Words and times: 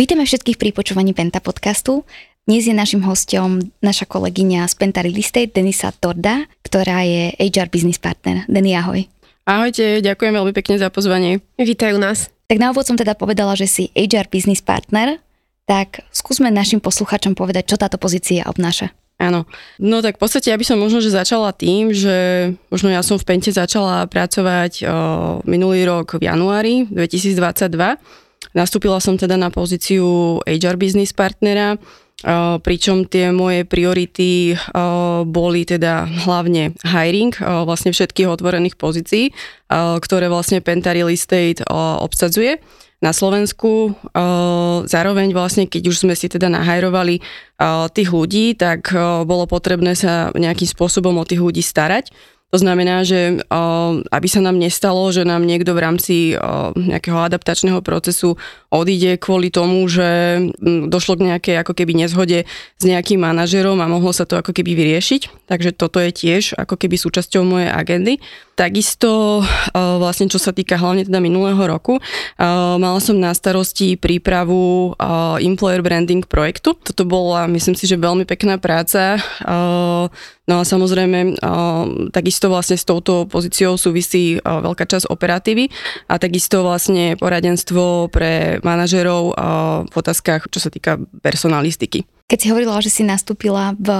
Vítame 0.00 0.24
všetkých 0.24 0.56
pri 0.56 0.72
počúvaní 0.72 1.12
Penta 1.12 1.44
podcastu. 1.44 2.08
Dnes 2.48 2.64
je 2.64 2.72
našim 2.72 3.04
hostom 3.04 3.60
naša 3.84 4.08
kolegyňa 4.08 4.64
z 4.64 4.74
Penta 4.80 5.04
Real 5.04 5.20
Estate, 5.20 5.52
Denisa 5.52 5.92
Torda, 5.92 6.48
ktorá 6.64 7.04
je 7.04 7.36
HR 7.36 7.68
business 7.68 8.00
partner. 8.00 8.48
Deni, 8.48 8.72
ahoj. 8.72 9.04
Ahojte, 9.44 10.00
ďakujem 10.00 10.32
veľmi 10.32 10.56
pekne 10.56 10.80
za 10.80 10.88
pozvanie. 10.88 11.44
Vítajú 11.60 12.00
nás. 12.00 12.32
Tak 12.48 12.56
na 12.56 12.72
úvod 12.72 12.88
som 12.88 12.96
teda 12.96 13.12
povedala, 13.12 13.52
že 13.52 13.68
si 13.68 13.84
HR 13.92 14.32
business 14.32 14.64
partner, 14.64 15.20
tak 15.68 16.00
skúsme 16.16 16.48
našim 16.48 16.80
posluchačom 16.80 17.36
povedať, 17.36 17.68
čo 17.68 17.76
táto 17.76 18.00
pozícia 18.00 18.48
obnáša. 18.48 18.96
Áno. 19.20 19.44
No 19.76 20.00
tak 20.00 20.16
v 20.16 20.24
podstate 20.24 20.48
ja 20.48 20.56
by 20.56 20.64
som 20.64 20.80
možno, 20.80 21.04
že 21.04 21.12
začala 21.12 21.52
tým, 21.52 21.92
že 21.92 22.48
možno 22.72 22.88
ja 22.88 23.04
som 23.04 23.20
v 23.20 23.28
Pente 23.28 23.52
začala 23.52 24.08
pracovať 24.08 24.72
o, 24.80 24.88
minulý 25.44 25.84
rok 25.84 26.16
v 26.16 26.24
januári 26.24 26.88
2022 26.88 28.00
Nastúpila 28.50 28.98
som 28.98 29.14
teda 29.14 29.38
na 29.38 29.52
pozíciu 29.52 30.40
HR 30.42 30.74
business 30.74 31.14
partnera, 31.14 31.78
pričom 32.60 33.08
tie 33.08 33.32
moje 33.32 33.64
priority 33.64 34.52
boli 35.24 35.64
teda 35.64 36.04
hlavne 36.28 36.76
hiring 36.84 37.32
vlastne 37.64 37.96
všetkých 37.96 38.28
otvorených 38.28 38.76
pozícií, 38.76 39.32
ktoré 39.72 40.28
vlastne 40.28 40.60
Penta 40.60 40.92
Real 40.92 41.08
Estate 41.08 41.64
obsadzuje 42.02 42.60
na 43.00 43.16
Slovensku. 43.16 43.96
Zároveň 44.84 45.32
vlastne, 45.32 45.64
keď 45.64 45.88
už 45.88 46.04
sme 46.04 46.12
si 46.12 46.28
teda 46.28 46.52
nahajrovali 46.52 47.24
tých 47.96 48.10
ľudí, 48.12 48.52
tak 48.52 48.92
bolo 49.24 49.48
potrebné 49.48 49.96
sa 49.96 50.28
nejakým 50.36 50.68
spôsobom 50.68 51.16
o 51.16 51.24
tých 51.24 51.40
ľudí 51.40 51.64
starať. 51.64 52.12
To 52.50 52.58
znamená, 52.58 53.06
že 53.06 53.38
aby 54.10 54.26
sa 54.26 54.42
nám 54.42 54.58
nestalo, 54.58 55.06
že 55.14 55.22
nám 55.22 55.46
niekto 55.46 55.70
v 55.70 55.82
rámci 55.86 56.14
nejakého 56.74 57.14
adaptačného 57.14 57.78
procesu 57.78 58.34
odíde 58.74 59.22
kvôli 59.22 59.54
tomu, 59.54 59.86
že 59.86 60.38
došlo 60.90 61.14
k 61.14 61.30
nejakej 61.30 61.62
ako 61.62 61.78
keby 61.78 61.94
nezhode 61.94 62.42
s 62.50 62.82
nejakým 62.82 63.22
manažerom 63.22 63.78
a 63.78 63.86
mohlo 63.86 64.10
sa 64.10 64.26
to 64.26 64.34
ako 64.34 64.50
keby 64.50 64.74
vyriešiť. 64.74 65.39
Takže 65.50 65.74
toto 65.74 65.98
je 65.98 66.14
tiež 66.14 66.54
ako 66.54 66.78
keby 66.78 66.94
súčasťou 66.94 67.42
mojej 67.42 67.74
agendy. 67.74 68.22
Takisto 68.54 69.42
vlastne 69.74 70.30
čo 70.30 70.38
sa 70.38 70.54
týka 70.54 70.78
hlavne 70.78 71.02
teda 71.02 71.18
minulého 71.18 71.58
roku, 71.58 71.98
mala 72.78 73.00
som 73.02 73.18
na 73.18 73.34
starosti 73.34 73.98
prípravu 73.98 74.94
employer 75.42 75.82
branding 75.82 76.22
projektu. 76.22 76.78
Toto 76.78 77.02
bola, 77.02 77.50
myslím 77.50 77.74
si, 77.74 77.90
že 77.90 77.98
veľmi 77.98 78.22
pekná 78.30 78.62
práca. 78.62 79.18
No 80.46 80.54
a 80.54 80.62
samozrejme, 80.62 81.42
takisto 82.14 82.46
vlastne 82.46 82.78
s 82.78 82.86
touto 82.86 83.26
pozíciou 83.26 83.74
súvisí 83.74 84.38
veľká 84.44 84.86
časť 84.86 85.10
operatívy 85.10 85.66
a 86.06 86.22
takisto 86.22 86.62
vlastne 86.62 87.18
poradenstvo 87.18 88.06
pre 88.12 88.62
manažerov 88.62 89.34
v 89.88 89.94
otázkach, 89.98 90.46
čo 90.46 90.62
sa 90.62 90.70
týka 90.70 91.00
personalistiky. 91.26 92.06
Keď 92.30 92.38
si 92.38 92.50
hovorila, 92.54 92.78
že 92.78 92.94
si 92.94 93.02
nastúpila 93.02 93.74
v 93.74 93.90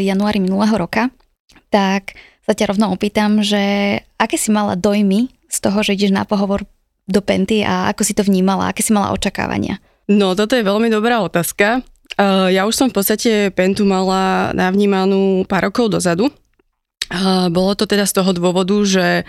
januári 0.00 0.40
minulého 0.40 0.72
roka, 0.72 1.12
tak 1.68 2.16
sa 2.48 2.56
ťa 2.56 2.72
rovno 2.72 2.88
opýtam, 2.88 3.44
že 3.44 3.60
aké 4.16 4.40
si 4.40 4.48
mala 4.48 4.72
dojmy 4.72 5.28
z 5.52 5.58
toho, 5.60 5.84
že 5.84 5.92
ideš 5.92 6.16
na 6.16 6.24
pohovor 6.24 6.64
do 7.04 7.20
Penty 7.20 7.60
a 7.60 7.92
ako 7.92 8.08
si 8.08 8.16
to 8.16 8.24
vnímala, 8.24 8.72
aké 8.72 8.80
si 8.80 8.96
mala 8.96 9.12
očakávania? 9.12 9.84
No, 10.08 10.32
toto 10.32 10.56
je 10.56 10.64
veľmi 10.64 10.88
dobrá 10.88 11.20
otázka. 11.20 11.84
Uh, 12.16 12.48
ja 12.48 12.64
už 12.64 12.72
som 12.72 12.88
v 12.88 12.96
podstate 12.96 13.52
Pentu 13.52 13.84
mala 13.84 14.48
navnímanú 14.56 15.44
pár 15.44 15.68
rokov 15.68 15.92
dozadu. 15.92 16.32
Bolo 17.48 17.72
to 17.72 17.88
teda 17.88 18.04
z 18.04 18.20
toho 18.20 18.36
dôvodu, 18.36 18.76
že 18.84 19.24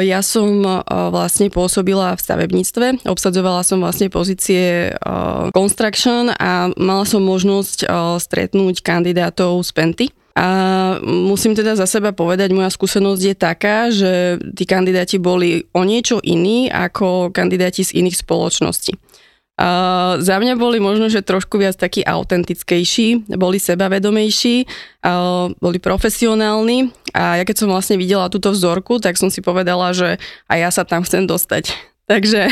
ja 0.00 0.20
som 0.24 0.64
vlastne 0.88 1.52
pôsobila 1.52 2.16
v 2.16 2.24
stavebníctve, 2.24 3.04
obsadzovala 3.04 3.60
som 3.64 3.84
vlastne 3.84 4.08
pozície 4.08 4.92
construction 5.52 6.32
a 6.32 6.72
mala 6.80 7.04
som 7.04 7.20
možnosť 7.20 7.84
stretnúť 8.16 8.80
kandidátov 8.80 9.60
z 9.60 9.70
Penty. 9.76 10.06
A 10.32 10.48
musím 11.04 11.52
teda 11.52 11.76
za 11.76 11.84
seba 11.84 12.16
povedať, 12.16 12.56
moja 12.56 12.72
skúsenosť 12.72 13.20
je 13.20 13.34
taká, 13.36 13.92
že 13.92 14.40
tí 14.56 14.64
kandidáti 14.64 15.20
boli 15.20 15.68
o 15.76 15.84
niečo 15.84 16.24
iní 16.24 16.72
ako 16.72 17.28
kandidáti 17.28 17.84
z 17.84 18.00
iných 18.00 18.24
spoločností. 18.24 18.96
Uh, 19.52 20.16
za 20.24 20.40
mňa 20.40 20.56
boli 20.56 20.80
možno, 20.80 21.12
že 21.12 21.20
trošku 21.20 21.60
viac 21.60 21.76
takí 21.76 22.00
autentickejší, 22.00 23.36
boli 23.36 23.60
sebavedomejší, 23.60 24.64
uh, 25.04 25.52
boli 25.60 25.76
profesionálni 25.76 26.88
a 27.12 27.40
ja 27.40 27.44
keď 27.44 27.56
som 27.64 27.68
vlastne 27.68 28.00
videla 28.00 28.32
túto 28.32 28.52
vzorku, 28.52 29.00
tak 29.00 29.20
som 29.20 29.28
si 29.28 29.44
povedala, 29.44 29.92
že 29.92 30.16
aj 30.48 30.58
ja 30.58 30.70
sa 30.72 30.82
tam 30.84 31.04
chcem 31.04 31.28
dostať. 31.28 31.72
Takže, 32.10 32.50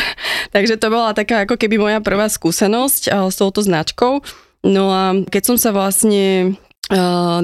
takže 0.55 0.79
to 0.79 0.89
bola 0.89 1.11
taká 1.11 1.43
ako 1.45 1.59
keby 1.59 1.77
moja 1.77 1.99
prvá 2.01 2.31
skúsenosť 2.31 3.11
uh, 3.11 3.29
s 3.29 3.37
touto 3.37 3.61
značkou. 3.61 4.23
No 4.65 4.85
a 4.89 5.21
keď 5.27 5.43
som 5.43 5.57
sa 5.59 5.75
vlastne 5.75 6.55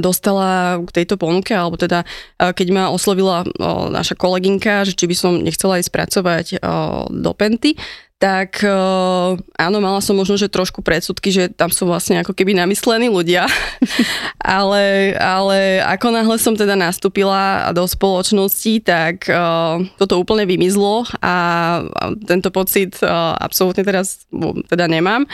dostala 0.03 0.83
k 0.83 0.91
tejto 0.91 1.15
ponuke, 1.15 1.55
alebo 1.55 1.79
teda 1.79 2.03
keď 2.39 2.67
ma 2.75 2.85
oslovila 2.91 3.47
naša 3.95 4.19
kolegynka, 4.19 4.83
že 4.83 4.99
či 4.99 5.07
by 5.07 5.15
som 5.15 5.39
nechcela 5.39 5.79
ísť 5.79 5.91
pracovať 5.95 6.47
do 7.15 7.31
Penty, 7.31 7.79
tak 8.17 8.65
uh, 8.65 9.37
áno, 9.61 9.77
mala 9.77 10.01
som 10.01 10.17
možno, 10.17 10.41
že 10.41 10.49
trošku 10.49 10.81
predsudky, 10.81 11.29
že 11.29 11.53
tam 11.53 11.69
sú 11.69 11.85
vlastne 11.85 12.25
ako 12.25 12.33
keby 12.33 12.57
namyslení 12.57 13.13
ľudia, 13.13 13.45
ale, 14.41 15.13
ale 15.21 15.85
ako 15.85 16.07
náhle 16.17 16.37
som 16.41 16.57
teda 16.57 16.81
nastúpila 16.81 17.69
do 17.77 17.85
spoločnosti, 17.85 18.81
tak 18.89 19.29
uh, 19.29 19.85
toto 20.01 20.17
úplne 20.17 20.49
vymizlo 20.49 21.05
a, 21.21 21.37
tento 22.25 22.49
pocit 22.49 22.97
uh, 23.05 23.37
absolútne 23.37 23.85
teraz 23.85 24.25
teda 24.73 24.89
nemám. 24.89 25.29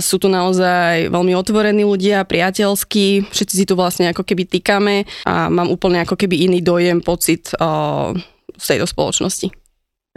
Sú 0.00 0.16
tu 0.16 0.32
naozaj 0.32 1.12
veľmi 1.12 1.36
otvorení 1.36 1.84
ľudia, 1.84 2.24
priateľskí, 2.24 3.28
všetci 3.28 3.54
si 3.54 3.64
tu 3.68 3.76
vlastne 3.76 4.08
ako 4.08 4.24
keby 4.24 4.48
týkame 4.48 5.04
a 5.28 5.52
mám 5.52 5.68
úplne 5.68 6.00
ako 6.00 6.16
keby 6.16 6.48
iný 6.48 6.64
dojem, 6.64 7.04
pocit 7.04 7.52
uh, 7.60 8.16
z 8.56 8.64
tejto 8.64 8.88
spoločnosti. 8.88 9.59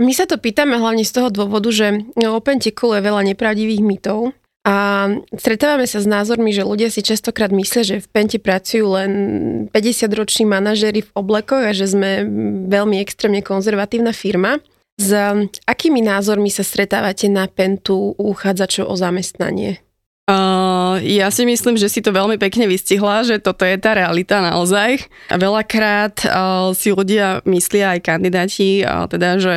My 0.01 0.09
sa 0.09 0.25
to 0.25 0.41
pýtame 0.41 0.81
hlavne 0.81 1.05
z 1.05 1.13
toho 1.13 1.29
dôvodu, 1.29 1.69
že 1.69 2.01
no, 2.17 2.37
o 2.37 2.41
Pentikule 2.41 2.97
je 2.97 3.05
veľa 3.05 3.21
nepravdivých 3.29 3.83
mytov 3.85 4.33
a 4.63 5.11
stretávame 5.35 5.83
sa 5.83 5.99
s 5.99 6.07
názormi, 6.07 6.55
že 6.55 6.63
ľudia 6.63 6.87
si 6.87 7.03
častokrát 7.03 7.51
myslia, 7.51 7.83
že 7.83 7.95
v 7.99 8.07
Pente 8.07 8.39
pracujú 8.39 8.95
len 8.95 9.11
50-roční 9.75 10.47
manažéri 10.47 11.03
v 11.03 11.11
oblekoch 11.19 11.67
a 11.67 11.75
že 11.75 11.91
sme 11.91 12.23
veľmi 12.71 12.95
extrémne 13.03 13.43
konzervatívna 13.43 14.15
firma. 14.15 14.63
S 14.95 15.11
akými 15.67 15.99
názormi 15.99 16.47
sa 16.47 16.63
stretávate 16.63 17.27
na 17.27 17.43
Pentu 17.51 18.15
uchádzačov 18.15 18.87
o 18.87 18.95
zamestnanie? 18.95 19.83
Uh, 20.23 20.62
ja 20.99 21.31
si 21.31 21.47
myslím, 21.47 21.79
že 21.79 21.89
si 21.89 22.03
to 22.03 22.13
veľmi 22.13 22.37
pekne 22.37 22.67
vystihla, 22.67 23.25
že 23.25 23.39
toto 23.41 23.63
je 23.63 23.79
tá 23.79 23.95
realita 23.97 24.43
naozaj. 24.43 25.05
A 25.31 25.35
veľakrát 25.39 26.19
si 26.77 26.93
ľudia 26.93 27.41
myslia 27.47 27.97
aj 27.97 27.99
kandidáti, 28.03 28.83
teda, 28.85 29.41
že 29.41 29.55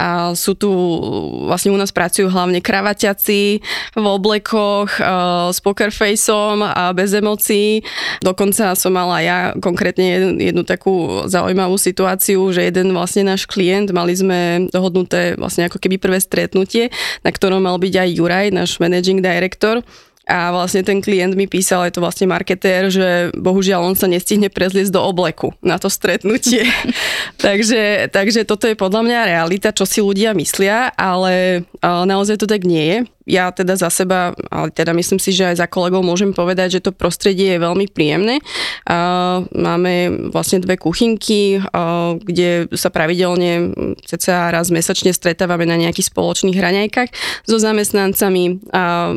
a 0.00 0.32
sú 0.32 0.56
tu, 0.56 0.70
vlastne 1.44 1.76
u 1.76 1.76
nás 1.76 1.92
pracujú 1.92 2.32
hlavne 2.32 2.64
kravaťaci 2.64 3.60
v 3.92 4.06
oblekoch 4.08 4.96
s 5.52 5.60
pokerfaceom 5.60 6.64
a 6.64 6.96
bez 6.96 7.12
emócií. 7.12 7.84
Dokonca 8.24 8.72
som 8.80 8.96
mala 8.96 9.20
ja 9.20 9.38
konkrétne 9.60 10.40
jednu 10.40 10.64
takú 10.64 11.28
zaujímavú 11.28 11.76
situáciu, 11.76 12.48
že 12.48 12.72
jeden 12.72 12.96
vlastne 12.96 13.28
náš 13.28 13.44
klient, 13.44 13.92
mali 13.92 14.16
sme 14.16 14.72
dohodnuté 14.72 15.36
vlastne 15.36 15.68
ako 15.68 15.76
keby 15.76 16.00
prvé 16.00 16.16
stretnutie, 16.16 16.88
na 17.20 17.28
ktorom 17.28 17.60
mal 17.60 17.76
byť 17.76 17.94
aj 18.00 18.08
Juraj, 18.16 18.46
náš 18.56 18.80
managing 18.80 19.20
director 19.20 19.84
a 20.30 20.54
vlastne 20.54 20.86
ten 20.86 21.02
klient 21.02 21.34
mi 21.34 21.50
písal, 21.50 21.90
je 21.90 21.98
to 21.98 22.04
vlastne 22.06 22.30
marketér, 22.30 22.86
že 22.86 23.34
bohužiaľ 23.34 23.90
on 23.90 23.96
sa 23.98 24.06
nestihne 24.06 24.46
prezliesť 24.46 24.94
do 24.94 25.02
obleku 25.02 25.50
na 25.58 25.74
to 25.82 25.90
stretnutie. 25.90 26.62
takže, 27.44 28.06
takže 28.14 28.46
toto 28.46 28.70
je 28.70 28.78
podľa 28.78 29.02
mňa 29.02 29.20
realita, 29.26 29.74
čo 29.74 29.82
si 29.82 29.98
ľudia 29.98 30.30
myslia, 30.38 30.94
ale 30.94 31.66
naozaj 31.82 32.38
to 32.38 32.46
tak 32.46 32.62
nie 32.62 32.84
je 32.86 32.98
ja 33.28 33.52
teda 33.52 33.76
za 33.76 33.92
seba, 33.92 34.32
ale 34.48 34.72
teda 34.72 34.96
myslím 34.96 35.20
si, 35.20 35.36
že 35.36 35.52
aj 35.52 35.60
za 35.60 35.66
kolegov 35.68 36.00
môžem 36.00 36.32
povedať, 36.32 36.80
že 36.80 36.84
to 36.88 36.96
prostredie 36.96 37.54
je 37.54 37.60
veľmi 37.60 37.86
príjemné. 37.92 38.40
Máme 39.52 39.92
vlastne 40.32 40.58
dve 40.58 40.80
kuchynky, 40.80 41.60
kde 42.24 42.66
sa 42.74 42.88
pravidelne 42.88 43.76
cca 44.02 44.50
raz 44.50 44.72
mesačne 44.72 45.12
stretávame 45.12 45.68
na 45.68 45.76
nejakých 45.76 46.10
spoločných 46.10 46.56
hraňajkách 46.56 47.10
so 47.44 47.60
zamestnancami. 47.60 48.64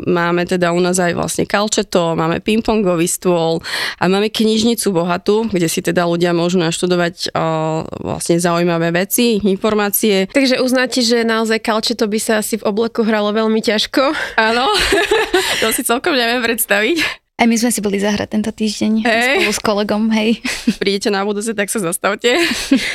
Máme 0.04 0.44
teda 0.46 0.76
u 0.76 0.84
nás 0.84 1.00
aj 1.00 1.16
vlastne 1.16 1.48
kalčeto, 1.48 2.20
máme 2.20 2.44
pingpongový 2.44 3.08
stôl 3.08 3.64
a 3.98 4.12
máme 4.12 4.28
knižnicu 4.30 4.92
bohatú, 4.92 5.48
kde 5.48 5.72
si 5.72 5.80
teda 5.80 6.04
ľudia 6.06 6.36
môžu 6.36 6.60
naštudovať 6.60 7.32
vlastne 8.04 8.36
zaujímavé 8.38 8.92
veci, 8.92 9.40
informácie. 9.42 10.28
Takže 10.30 10.60
uznáte, 10.60 11.00
že 11.00 11.24
naozaj 11.24 11.64
kalčeto 11.64 12.06
by 12.06 12.20
sa 12.20 12.44
asi 12.44 12.60
v 12.60 12.68
obleku 12.68 13.02
hralo 13.08 13.32
veľmi 13.32 13.64
ťažko? 13.64 14.03
Áno, 14.36 14.66
to 15.62 15.72
si 15.72 15.86
celkom 15.86 16.18
neviem 16.18 16.44
predstaviť. 16.44 17.24
A 17.34 17.44
Aj 17.44 17.48
my 17.50 17.58
sme 17.58 17.74
si 17.74 17.82
boli 17.82 17.98
zahrať 17.98 18.30
tento 18.40 18.54
týždeň 18.54 19.04
hey. 19.04 19.42
spolu 19.42 19.52
s 19.52 19.60
kolegom, 19.60 20.04
hej. 20.14 20.38
Prídete 20.82 21.10
na 21.10 21.26
budúce, 21.26 21.52
tak 21.58 21.68
sa 21.68 21.82
zastavte. 21.82 22.30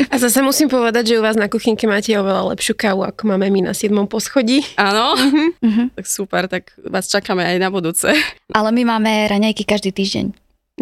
A 0.09 0.15
zase 0.15 0.41
musím 0.47 0.71
povedať, 0.71 1.11
že 1.11 1.19
u 1.19 1.23
vás 1.27 1.35
na 1.35 1.51
kuchynke 1.51 1.91
máte 1.91 2.15
oveľa 2.15 2.55
lepšiu 2.55 2.79
kávu, 2.79 3.03
ako 3.03 3.35
máme 3.35 3.51
my 3.51 3.69
na 3.69 3.73
7. 3.75 3.91
poschodí. 4.07 4.63
Áno, 4.79 5.19
uh-huh. 5.19 5.91
tak 5.93 6.07
super, 6.07 6.47
tak 6.47 6.71
vás 6.81 7.11
čakáme 7.11 7.43
aj 7.45 7.59
na 7.59 7.69
budúce. 7.69 8.09
Ale 8.55 8.71
my 8.71 8.87
máme 8.87 9.27
raňajky 9.27 9.67
každý 9.67 9.91
týždeň. 9.91 10.31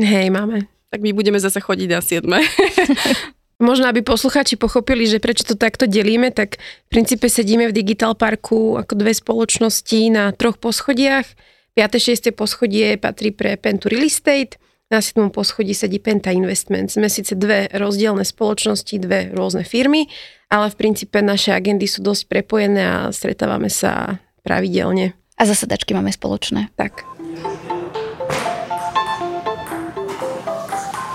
Hej, 0.05 0.29
máme. 0.29 0.69
Tak 0.93 1.01
my 1.01 1.11
budeme 1.17 1.41
zase 1.41 1.59
chodiť 1.59 1.89
na 1.91 2.01
7. 2.05 2.23
Možno, 3.57 3.89
aby 3.89 4.05
poslucháči 4.05 4.61
pochopili, 4.61 5.09
že 5.09 5.17
prečo 5.17 5.41
to 5.49 5.57
takto 5.57 5.89
delíme, 5.89 6.29
tak 6.29 6.61
v 6.61 6.89
princípe 6.93 7.25
sedíme 7.25 7.73
v 7.73 7.77
Digital 7.77 8.13
Parku 8.13 8.77
ako 8.77 8.93
dve 8.93 9.17
spoločnosti 9.17 10.01
na 10.13 10.29
troch 10.37 10.61
poschodiach. 10.61 11.25
5. 11.73 11.81
6. 11.97 12.37
poschodie 12.37 13.01
patrí 13.01 13.33
pre 13.33 13.57
Pentu 13.57 13.89
Real 13.89 14.05
Estate, 14.05 14.61
na 14.93 15.01
7. 15.01 15.33
poschodí 15.33 15.73
sedí 15.73 15.97
Penta 15.97 16.37
Investments. 16.37 17.01
Sme 17.01 17.09
síce 17.09 17.33
dve 17.33 17.73
rozdielne 17.73 18.29
spoločnosti, 18.29 18.93
dve 19.01 19.33
rôzne 19.33 19.65
firmy, 19.65 20.05
ale 20.53 20.69
v 20.69 20.77
princípe 20.77 21.25
naše 21.25 21.57
agendy 21.57 21.89
sú 21.89 22.05
dosť 22.05 22.29
prepojené 22.29 22.85
a 22.85 22.97
stretávame 23.09 23.73
sa 23.73 24.21
pravidelne. 24.45 25.17
A 25.41 25.43
zasadačky 25.49 25.97
máme 25.97 26.13
spoločné. 26.13 26.77
Tak. 26.77 27.09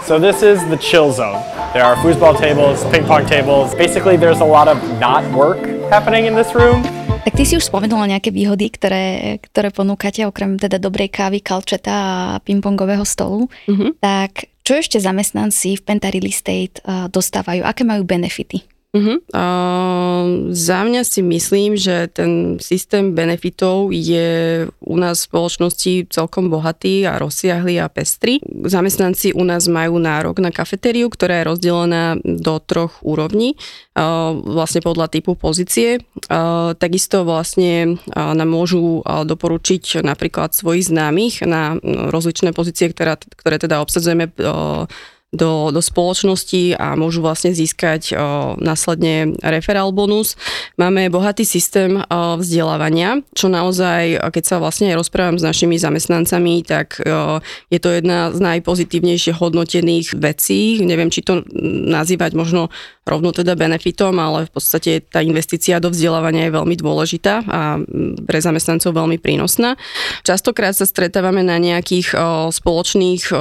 So 0.10 0.18
this 0.18 0.42
is 0.42 0.58
the 0.74 0.78
chill 0.82 1.14
zone. 1.14 1.61
There 1.72 1.88
are 1.88 1.96
foosball 2.04 2.36
tables, 2.36 2.84
ping 2.92 3.08
pong 3.08 3.24
tables. 3.24 3.72
Basically, 3.80 4.20
there's 4.20 4.44
a 4.44 4.50
lot 4.58 4.68
of 4.68 4.76
not 5.00 5.24
work 5.32 5.64
happening 5.88 6.28
in 6.28 6.36
this 6.36 6.52
room. 6.52 6.84
Tak 7.24 7.32
ty 7.32 7.48
si 7.48 7.56
už 7.56 7.64
spomenula 7.64 8.12
nejaké 8.12 8.28
výhody, 8.28 8.68
ktoré, 8.68 9.40
ktoré 9.40 9.72
ponúkate, 9.72 10.28
okrem 10.28 10.60
teda 10.60 10.84
dobrej 10.84 11.08
kávy, 11.08 11.40
kalčeta 11.40 11.96
a 11.96 12.44
pingpongového 12.44 13.08
stolu. 13.08 13.48
Mm-hmm. 13.72 14.04
Tak 14.04 14.52
čo 14.68 14.84
ešte 14.84 15.00
zamestnanci 15.00 15.80
v 15.80 15.82
Penta 15.88 16.12
Real 16.12 16.28
Estate 16.28 16.84
uh, 16.84 17.08
dostávajú? 17.08 17.64
Aké 17.64 17.88
majú 17.88 18.04
benefity? 18.04 18.68
Uh-huh. 18.92 19.24
Uh, 19.32 20.52
za 20.52 20.84
mňa 20.84 21.08
si 21.08 21.24
myslím, 21.24 21.80
že 21.80 22.12
ten 22.12 22.60
systém 22.60 23.16
benefitov 23.16 23.96
je 23.96 24.68
u 24.68 24.96
nás 25.00 25.24
v 25.24 25.28
spoločnosti 25.32 26.12
celkom 26.12 26.52
bohatý 26.52 27.08
a 27.08 27.16
rozsiahlý 27.16 27.80
a 27.80 27.88
pestrý. 27.88 28.44
Zamestnanci 28.68 29.32
u 29.32 29.48
nás 29.48 29.72
majú 29.72 29.96
nárok 29.96 30.44
na 30.44 30.52
kafetériu, 30.52 31.08
ktorá 31.08 31.40
je 31.40 31.48
rozdelená 31.48 32.20
do 32.20 32.60
troch 32.60 33.00
úrovní, 33.00 33.56
uh, 33.96 34.36
vlastne 34.36 34.84
podľa 34.84 35.08
typu 35.08 35.40
pozície. 35.40 36.04
Uh, 36.28 36.76
takisto 36.76 37.24
vlastne 37.24 37.96
uh, 37.96 38.36
nám 38.36 38.52
môžu 38.52 39.00
uh, 39.08 39.24
doporučiť 39.24 40.04
napríklad 40.04 40.52
svojich 40.52 40.92
známych 40.92 41.48
na 41.48 41.80
rozličné 42.12 42.52
pozície, 42.52 42.92
ktoré, 42.92 43.16
ktoré 43.40 43.56
teda 43.56 43.80
obsadzujeme 43.80 44.36
uh, 44.36 44.84
do, 45.32 45.72
do 45.72 45.80
spoločnosti 45.80 46.76
a 46.76 47.00
môžu 47.00 47.24
vlastne 47.24 47.56
získať 47.56 48.12
o, 48.12 48.16
následne 48.60 49.32
referál 49.40 49.96
bonus. 49.96 50.36
Máme 50.76 51.08
bohatý 51.08 51.48
systém 51.48 52.04
o, 52.04 52.36
vzdelávania, 52.36 53.24
čo 53.32 53.48
naozaj, 53.48 54.20
keď 54.28 54.44
sa 54.44 54.60
vlastne 54.60 54.92
rozprávam 54.92 55.40
s 55.40 55.48
našimi 55.48 55.80
zamestnancami, 55.80 56.68
tak 56.68 57.00
o, 57.00 57.40
je 57.72 57.80
to 57.80 57.96
jedna 57.96 58.36
z 58.36 58.44
najpozitívnejšie 58.44 59.32
hodnotených 59.32 60.20
vecí. 60.20 60.84
Neviem, 60.84 61.08
či 61.08 61.24
to 61.24 61.48
nazývať 61.88 62.36
možno 62.36 62.68
rovno 63.08 63.32
teda 63.32 63.56
benefitom, 63.56 64.20
ale 64.20 64.46
v 64.46 64.52
podstate 64.52 65.00
tá 65.00 65.24
investícia 65.24 65.80
do 65.80 65.90
vzdelávania 65.90 66.52
je 66.52 66.58
veľmi 66.60 66.76
dôležitá 66.76 67.48
a 67.48 67.80
pre 68.28 68.40
zamestnancov 68.44 68.92
veľmi 68.92 69.16
prínosná. 69.16 69.80
Častokrát 70.28 70.76
sa 70.76 70.84
stretávame 70.84 71.40
na 71.40 71.56
nejakých 71.56 72.20
o, 72.20 72.20
spoločných 72.52 73.32
o, 73.32 73.40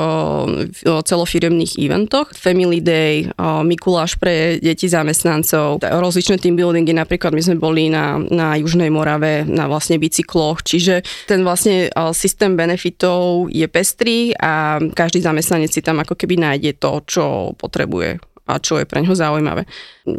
celofiremných 1.03 1.80
eventoch. 1.87 2.29
Family 2.37 2.85
Day, 2.85 3.31
Mikuláš 3.41 4.21
pre 4.21 4.61
deti 4.61 4.91
zamestnancov, 4.91 5.81
rozličné 5.81 6.37
team 6.37 6.59
buildingy, 6.59 6.93
napríklad 6.93 7.33
my 7.33 7.41
sme 7.41 7.57
boli 7.57 7.89
na, 7.89 8.21
na 8.21 8.59
Južnej 8.61 8.93
Morave 8.93 9.49
na 9.49 9.65
vlastne 9.71 9.97
bicykloch, 9.97 10.61
čiže 10.61 11.01
ten 11.25 11.41
vlastne 11.47 11.89
systém 12.13 12.59
benefitov 12.59 13.49
je 13.49 13.65
pestrý 13.71 14.37
a 14.37 14.83
každý 14.93 15.25
zamestnanec 15.25 15.71
si 15.73 15.81
tam 15.81 16.03
ako 16.03 16.19
keby 16.19 16.37
nájde 16.37 16.77
to, 16.77 17.01
čo 17.09 17.25
potrebuje 17.57 18.21
a 18.51 18.59
čo 18.59 18.83
je 18.83 18.89
pre 18.89 18.99
ňoho 18.99 19.15
zaujímavé. 19.15 19.63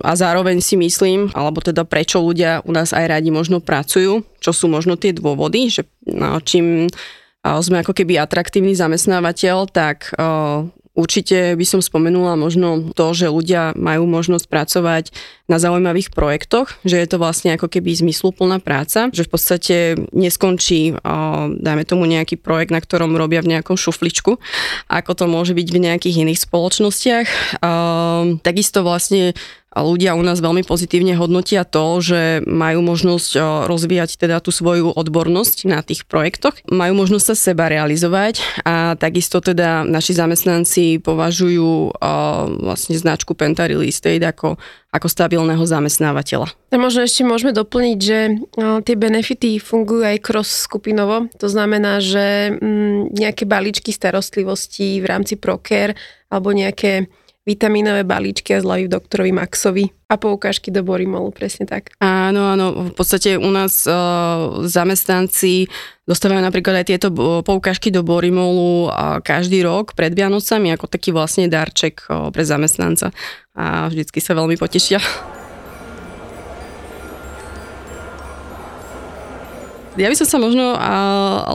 A 0.08 0.16
zároveň 0.16 0.64
si 0.64 0.80
myslím, 0.80 1.28
alebo 1.36 1.60
teda 1.60 1.84
prečo 1.84 2.24
ľudia 2.24 2.64
u 2.64 2.72
nás 2.72 2.96
aj 2.96 3.20
radi 3.20 3.28
možno 3.28 3.60
pracujú, 3.60 4.24
čo 4.40 4.52
sú 4.56 4.72
možno 4.72 4.96
tie 4.96 5.12
dôvody, 5.12 5.68
že 5.68 5.84
no, 6.08 6.40
čím 6.40 6.88
sme 7.44 7.84
ako 7.84 7.92
keby 7.92 8.22
atraktívny 8.22 8.72
zamestnávateľ, 8.72 9.68
tak 9.68 10.16
Určite 10.92 11.56
by 11.56 11.64
som 11.64 11.80
spomenula 11.80 12.36
možno 12.36 12.92
to, 12.92 13.16
že 13.16 13.32
ľudia 13.32 13.72
majú 13.80 14.04
možnosť 14.12 14.46
pracovať 14.52 15.04
na 15.52 15.60
zaujímavých 15.60 16.16
projektoch, 16.16 16.80
že 16.88 16.96
je 16.96 17.08
to 17.12 17.20
vlastne 17.20 17.52
ako 17.60 17.68
keby 17.68 17.92
zmysluplná 17.92 18.64
práca, 18.64 19.12
že 19.12 19.28
v 19.28 19.32
podstate 19.36 19.76
neskončí, 20.16 20.96
dajme 21.60 21.84
tomu 21.84 22.08
nejaký 22.08 22.40
projekt, 22.40 22.72
na 22.72 22.80
ktorom 22.80 23.20
robia 23.20 23.44
v 23.44 23.60
nejakom 23.60 23.76
šufličku, 23.76 24.40
ako 24.88 25.12
to 25.12 25.28
môže 25.28 25.52
byť 25.52 25.68
v 25.68 25.82
nejakých 25.92 26.24
iných 26.24 26.40
spoločnostiach. 26.48 27.28
Takisto 28.40 28.88
vlastne 28.88 29.36
a 29.72 29.88
ľudia 29.88 30.20
u 30.20 30.24
nás 30.24 30.44
veľmi 30.44 30.68
pozitívne 30.68 31.16
hodnotia 31.16 31.64
to, 31.64 32.04
že 32.04 32.44
majú 32.44 32.84
možnosť 32.84 33.40
rozvíjať 33.72 34.20
teda 34.20 34.44
tú 34.44 34.52
svoju 34.52 34.92
odbornosť 34.92 35.64
na 35.64 35.80
tých 35.80 36.04
projektoch, 36.04 36.60
majú 36.68 37.00
možnosť 37.00 37.26
sa 37.32 37.36
seba 37.40 37.72
realizovať 37.72 38.44
a 38.68 39.00
takisto 39.00 39.40
teda 39.40 39.88
naši 39.88 40.12
zamestnanci 40.12 41.00
považujú 41.00 41.96
vlastne 42.68 43.00
značku 43.00 43.32
Penta 43.32 43.64
Real 43.64 43.88
Estate 43.88 44.28
ako, 44.28 44.60
ako 44.92 45.08
stabilného 45.08 45.64
zamestnávateľa. 45.64 46.52
A 46.52 46.76
možno 46.76 47.08
ešte 47.08 47.24
môžeme 47.24 47.56
doplniť, 47.56 47.98
že 48.04 48.20
tie 48.84 48.96
benefity 49.00 49.56
fungujú 49.56 50.04
aj 50.04 50.20
cross-skupinovo, 50.20 51.32
to 51.40 51.48
znamená, 51.48 52.04
že 52.04 52.52
mm, 52.60 53.16
nejaké 53.16 53.48
balíčky 53.48 53.96
starostlivosti 53.96 55.00
v 55.00 55.06
rámci 55.08 55.40
Proker 55.40 55.96
alebo 56.28 56.52
nejaké 56.52 57.08
vitamínové 57.42 58.06
balíčky 58.06 58.54
a 58.54 58.62
zľavy 58.62 58.86
doktorovi 58.86 59.34
Maxovi 59.34 59.86
a 60.06 60.16
poukážky 60.20 60.70
do 60.70 60.86
Borimolu, 60.86 61.34
presne 61.34 61.66
tak. 61.66 61.90
Áno, 61.98 62.54
áno, 62.54 62.92
v 62.92 62.94
podstate 62.94 63.34
u 63.40 63.50
nás 63.50 63.90
uh, 63.90 64.62
zamestnanci 64.70 65.66
dostávajú 66.06 66.44
napríklad 66.44 66.84
aj 66.84 66.86
tieto 66.86 67.08
poukážky 67.42 67.90
do 67.90 68.06
Borimolu 68.06 68.92
uh, 68.92 69.18
každý 69.26 69.66
rok 69.66 69.98
pred 69.98 70.14
Vianocami 70.14 70.70
ako 70.76 70.86
taký 70.86 71.10
vlastne 71.10 71.50
darček 71.50 72.06
uh, 72.12 72.30
pre 72.30 72.46
zamestnanca 72.46 73.10
a 73.58 73.90
vždycky 73.90 74.22
sa 74.22 74.38
veľmi 74.38 74.60
potešia. 74.60 75.02
Ja 80.02 80.10
by 80.10 80.18
som 80.18 80.26
sa 80.26 80.38
možno, 80.42 80.74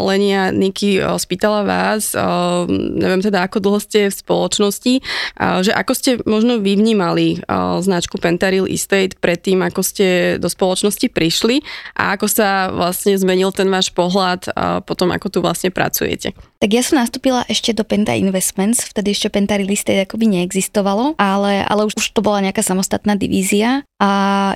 Lenia, 0.07 0.55
Niky, 0.55 1.03
uh, 1.03 1.19
spýtala 1.19 1.67
vás, 1.67 2.15
uh, 2.15 2.63
neviem 2.71 3.19
teda, 3.19 3.43
ako 3.43 3.59
dlho 3.59 3.83
ste 3.83 4.07
v 4.07 4.15
spoločnosti, 4.15 5.03
uh, 5.03 5.67
že 5.67 5.75
ako 5.75 5.93
ste 5.99 6.11
možno 6.23 6.63
vy 6.63 6.79
vnímali 6.79 7.43
uh, 7.43 7.83
značku 7.83 8.23
Pentaril 8.23 8.71
Estate 8.71 9.19
predtým, 9.19 9.67
ako 9.67 9.83
ste 9.83 10.39
do 10.39 10.47
spoločnosti 10.47 11.11
prišli 11.11 11.59
a 11.99 12.15
ako 12.15 12.27
sa 12.31 12.71
vlastne 12.71 13.19
zmenil 13.19 13.51
ten 13.51 13.67
váš 13.67 13.91
pohľad 13.91 14.47
potom, 14.87 15.11
ako 15.11 15.27
tu 15.27 15.39
vlastne 15.43 15.75
pracujete. 15.75 16.31
Tak 16.63 16.71
ja 16.71 16.87
som 16.87 17.03
nastúpila 17.03 17.43
ešte 17.51 17.75
do 17.75 17.83
Penta 17.83 18.15
Investments, 18.15 18.87
vtedy 18.87 19.11
ešte 19.11 19.27
Penta 19.27 19.59
Real 19.59 19.75
Estate 19.75 20.07
akoby 20.07 20.31
neexistovalo, 20.31 21.19
ale, 21.19 21.67
ale 21.67 21.83
už, 21.83 21.99
už 21.99 22.15
to 22.15 22.23
bola 22.23 22.39
nejaká 22.47 22.63
samostatná 22.63 23.19
divízia 23.19 23.83
a 23.97 24.11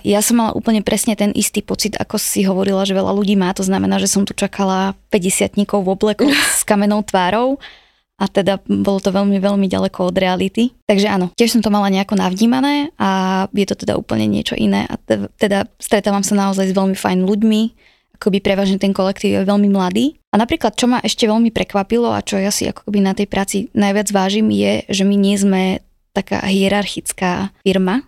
ja 0.05 0.21
som 0.21 0.37
mala 0.37 0.53
úplne 0.53 0.85
presne 0.85 1.17
ten 1.17 1.33
istý 1.33 1.65
pocit, 1.65 1.97
ako 1.97 2.21
si 2.21 2.45
hovorila, 2.45 2.85
že 2.85 2.93
veľa 2.93 3.13
ľudí 3.17 3.41
má, 3.41 3.53
to 3.57 3.65
znamená, 3.65 3.80
že 4.03 4.11
som 4.11 4.27
tu 4.29 4.37
čakala 4.37 4.99
50 5.09 5.57
v 5.57 5.89
obleku 5.89 6.29
s 6.59 6.67
kamenou 6.67 7.01
tvárou 7.07 7.57
a 8.21 8.29
teda 8.29 8.61
bolo 8.69 9.01
to 9.01 9.09
veľmi, 9.09 9.41
veľmi 9.41 9.65
ďaleko 9.65 10.13
od 10.13 10.17
reality. 10.21 10.77
Takže 10.85 11.09
áno, 11.09 11.33
tiež 11.33 11.57
som 11.57 11.65
to 11.65 11.73
mala 11.73 11.89
nejako 11.89 12.21
navnímané 12.21 12.93
a 13.01 13.45
je 13.57 13.65
to 13.65 13.81
teda 13.81 13.97
úplne 13.97 14.29
niečo 14.29 14.53
iné 14.53 14.85
a 14.85 15.01
teda 15.41 15.65
stretávam 15.81 16.21
sa 16.21 16.37
naozaj 16.37 16.69
s 16.69 16.77
veľmi 16.77 16.93
fajn 16.93 17.25
ľuďmi, 17.25 17.63
akoby 18.21 18.45
prevažne 18.45 18.77
ten 18.77 18.93
kolektív 18.93 19.41
je 19.41 19.49
veľmi 19.49 19.73
mladý. 19.73 20.21
A 20.31 20.37
napríklad, 20.37 20.77
čo 20.77 20.85
ma 20.85 21.01
ešte 21.01 21.25
veľmi 21.25 21.49
prekvapilo 21.49 22.13
a 22.13 22.21
čo 22.21 22.37
ja 22.37 22.53
si 22.53 22.69
akoby 22.69 23.01
na 23.01 23.17
tej 23.17 23.25
práci 23.25 23.73
najviac 23.73 24.13
vážim, 24.13 24.53
je, 24.53 24.85
že 24.93 25.09
my 25.09 25.17
nie 25.17 25.41
sme 25.41 25.63
taká 26.13 26.45
hierarchická 26.45 27.57
firma. 27.65 28.05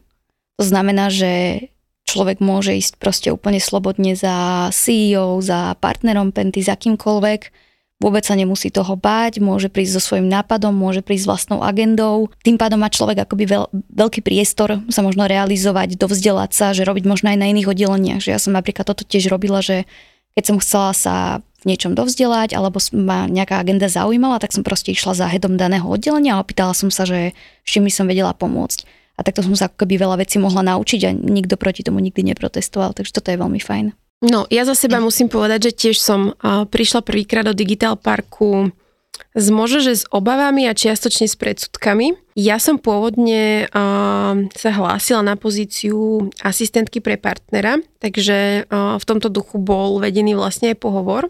To 0.61 0.69
znamená, 0.69 1.09
že 1.09 1.72
človek 2.09 2.43
môže 2.43 2.77
ísť 2.77 3.01
proste 3.01 3.29
úplne 3.33 3.63
slobodne 3.63 4.13
za 4.19 4.69
CEO, 4.75 5.41
za 5.41 5.75
partnerom 5.79 6.35
Penty, 6.35 6.61
za 6.61 6.77
kýmkoľvek. 6.77 7.41
Vôbec 8.03 8.27
sa 8.27 8.35
nemusí 8.35 8.75
toho 8.75 8.99
báť, 8.99 9.39
môže 9.39 9.71
prísť 9.71 9.95
so 9.95 10.03
svojím 10.03 10.27
nápadom, 10.27 10.75
môže 10.75 11.07
prísť 11.07 11.23
s 11.23 11.31
vlastnou 11.31 11.63
agendou. 11.63 12.35
Tým 12.43 12.59
pádom 12.59 12.83
má 12.83 12.91
človek 12.91 13.23
akoby 13.23 13.47
veľ, 13.47 13.65
veľký 13.95 14.27
priestor 14.27 14.83
sa 14.91 15.07
možno 15.07 15.31
realizovať, 15.31 15.95
dovzdelať 15.95 16.51
sa, 16.51 16.75
že 16.75 16.83
robiť 16.83 17.07
možno 17.07 17.31
aj 17.31 17.39
na 17.39 17.47
iných 17.55 17.71
oddeleniach. 17.71 18.19
Že 18.19 18.31
ja 18.35 18.41
som 18.43 18.59
napríklad 18.59 18.91
toto 18.91 19.07
tiež 19.07 19.31
robila, 19.31 19.63
že 19.63 19.87
keď 20.35 20.45
som 20.51 20.57
chcela 20.59 20.91
sa 20.99 21.15
v 21.63 21.71
niečom 21.71 21.95
dovzdelať, 21.95 22.59
alebo 22.59 22.83
ma 22.91 23.31
nejaká 23.31 23.63
agenda 23.63 23.87
zaujímala, 23.87 24.43
tak 24.43 24.51
som 24.51 24.67
proste 24.67 24.91
išla 24.91 25.15
za 25.15 25.31
hedom 25.31 25.55
daného 25.55 25.87
oddelenia 25.87 26.35
a 26.35 26.43
opýtala 26.43 26.75
som 26.75 26.91
sa, 26.91 27.07
že 27.07 27.39
s 27.39 27.69
čím 27.71 27.87
by 27.87 27.93
som 27.95 28.11
vedela 28.11 28.35
pomôcť. 28.35 28.83
A 29.17 29.21
takto 29.21 29.45
som 29.45 29.53
sa 29.53 29.69
ako 29.69 29.85
keby 29.85 30.01
veľa 30.01 30.21
vecí 30.25 30.41
mohla 30.41 30.65
naučiť 30.65 31.01
a 31.05 31.11
nikto 31.13 31.61
proti 31.61 31.85
tomu 31.85 32.01
nikdy 32.01 32.33
neprotestoval, 32.33 32.97
takže 32.97 33.13
toto 33.13 33.29
je 33.29 33.41
veľmi 33.41 33.61
fajn. 33.61 33.93
No, 34.23 34.47
ja 34.49 34.63
za 34.63 34.79
seba 34.79 35.03
musím 35.03 35.27
povedať, 35.27 35.71
že 35.71 35.73
tiež 35.75 35.97
som 35.99 36.31
uh, 36.31 36.63
prišla 36.65 37.03
prvýkrát 37.03 37.43
do 37.43 37.51
Digital 37.51 37.99
Parku 37.99 38.71
s 39.35 39.47
možno, 39.51 39.83
že 39.83 39.99
s 39.99 40.05
obavami 40.09 40.71
a 40.71 40.79
čiastočne 40.79 41.27
s 41.27 41.35
predsudkami. 41.35 42.15
Ja 42.39 42.63
som 42.63 42.79
pôvodne 42.79 43.67
uh, 43.67 44.35
sa 44.55 44.71
hlásila 44.73 45.27
na 45.27 45.35
pozíciu 45.35 46.31
asistentky 46.39 47.03
pre 47.03 47.19
partnera, 47.19 47.83
takže 47.99 48.71
uh, 48.71 48.97
v 48.97 49.05
tomto 49.05 49.27
duchu 49.27 49.59
bol 49.59 49.99
vedený 49.99 50.39
vlastne 50.39 50.71
aj 50.71 50.79
pohovor. 50.81 51.29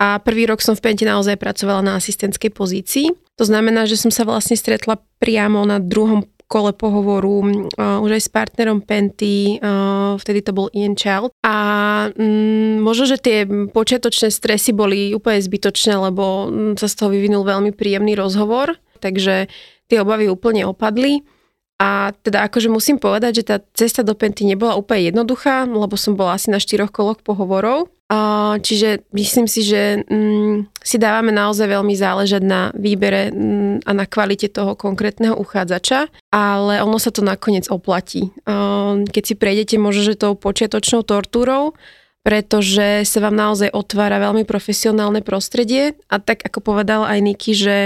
A 0.00 0.18
prvý 0.18 0.50
rok 0.50 0.58
som 0.64 0.74
v 0.74 0.82
Pente 0.90 1.06
naozaj 1.06 1.38
pracovala 1.38 1.84
na 1.84 1.92
asistentskej 2.00 2.50
pozícii. 2.50 3.14
To 3.38 3.44
znamená, 3.46 3.86
že 3.86 4.00
som 4.00 4.10
sa 4.10 4.26
vlastne 4.26 4.58
stretla 4.58 4.98
priamo 5.22 5.62
na 5.62 5.78
druhom 5.78 6.26
kole 6.54 6.70
pohovoru 6.70 7.42
už 7.74 8.10
aj 8.14 8.22
s 8.22 8.30
partnerom 8.30 8.78
Penty, 8.78 9.58
vtedy 10.22 10.38
to 10.46 10.54
bol 10.54 10.70
Ian 10.70 10.94
Child. 10.94 11.34
A 11.42 11.56
možno, 12.78 13.10
že 13.10 13.18
tie 13.18 13.42
počiatočné 13.74 14.30
stresy 14.30 14.70
boli 14.70 15.10
úplne 15.10 15.42
zbytočné, 15.42 15.98
lebo 15.98 16.46
sa 16.78 16.86
z 16.86 16.94
toho 16.94 17.10
vyvinul 17.10 17.42
veľmi 17.42 17.74
príjemný 17.74 18.14
rozhovor, 18.14 18.78
takže 19.02 19.50
tie 19.90 19.98
obavy 19.98 20.30
úplne 20.30 20.62
opadli. 20.62 21.26
A 21.82 22.14
teda 22.22 22.46
akože 22.46 22.70
musím 22.70 23.02
povedať, 23.02 23.42
že 23.42 23.50
tá 23.50 23.58
cesta 23.74 24.06
do 24.06 24.14
Penty 24.14 24.46
nebola 24.46 24.78
úplne 24.78 25.10
jednoduchá, 25.10 25.66
lebo 25.66 25.98
som 25.98 26.14
bola 26.14 26.38
asi 26.38 26.54
na 26.54 26.62
štyroch 26.62 26.94
koloch 26.94 27.18
pohovorov. 27.26 27.90
Čiže 28.60 29.08
myslím 29.16 29.46
si, 29.48 29.64
že 29.64 30.04
mm, 30.04 30.76
si 30.78 30.96
dávame 31.00 31.32
naozaj 31.32 31.66
veľmi 31.66 31.94
záležať 31.96 32.42
na 32.44 32.68
výbere 32.76 33.32
mm, 33.32 33.88
a 33.88 33.90
na 33.96 34.04
kvalite 34.04 34.52
toho 34.52 34.76
konkrétneho 34.76 35.34
uchádzača, 35.34 36.12
ale 36.30 36.84
ono 36.84 37.00
sa 37.00 37.10
to 37.10 37.24
nakoniec 37.24 37.66
oplatí. 37.72 38.30
Keď 39.04 39.22
si 39.24 39.34
prejdete 39.34 39.76
možno, 39.80 40.12
že 40.12 40.20
tou 40.20 40.36
počiatočnou 40.36 41.02
tortúrou, 41.02 41.74
pretože 42.24 43.04
sa 43.04 43.18
vám 43.20 43.36
naozaj 43.36 43.68
otvára 43.68 44.16
veľmi 44.16 44.48
profesionálne 44.48 45.20
prostredie 45.20 45.92
a 46.08 46.16
tak 46.16 46.40
ako 46.40 46.64
povedal 46.64 47.04
aj 47.04 47.20
Niky, 47.20 47.52
že 47.52 47.76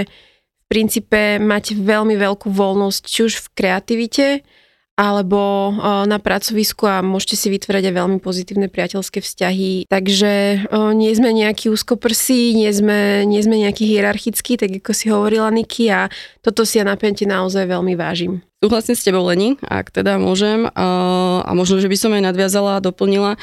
princípe 0.70 1.42
mať 1.42 1.74
veľmi 1.74 2.14
veľkú 2.14 2.46
voľnosť, 2.52 3.02
či 3.02 3.20
už 3.26 3.34
v 3.40 3.46
kreativite, 3.56 4.26
alebo 4.98 5.70
na 6.10 6.18
pracovisku 6.18 6.90
a 6.90 7.06
môžete 7.06 7.38
si 7.38 7.54
vytvárať 7.54 7.86
aj 7.86 7.94
veľmi 8.02 8.18
pozitívne 8.18 8.66
priateľské 8.66 9.22
vzťahy. 9.22 9.86
Takže 9.86 10.66
nie 10.98 11.10
sme 11.14 11.30
nejakí 11.30 11.70
úzkoprsí, 11.70 12.58
nie 12.58 12.66
sme, 12.74 13.22
nie 13.22 13.38
sme 13.38 13.62
nejakí 13.62 13.86
hierarchickí, 13.86 14.58
tak 14.58 14.82
ako 14.82 14.90
si 14.90 15.06
hovorila 15.06 15.54
Niky 15.54 15.86
a 15.94 16.10
toto 16.42 16.66
si 16.66 16.82
ja 16.82 16.84
na 16.84 16.98
pente 16.98 17.22
naozaj 17.22 17.70
veľmi 17.70 17.94
vážim. 17.94 18.42
Súhlasím 18.58 18.98
s 18.98 19.06
tebou, 19.06 19.22
Leni, 19.22 19.54
ak 19.62 19.94
teda 19.94 20.18
môžem. 20.18 20.66
A 20.74 21.46
možno, 21.54 21.78
že 21.78 21.86
by 21.86 21.94
som 21.94 22.10
aj 22.10 22.26
nadviazala 22.26 22.82
a 22.82 22.82
doplnila, 22.82 23.38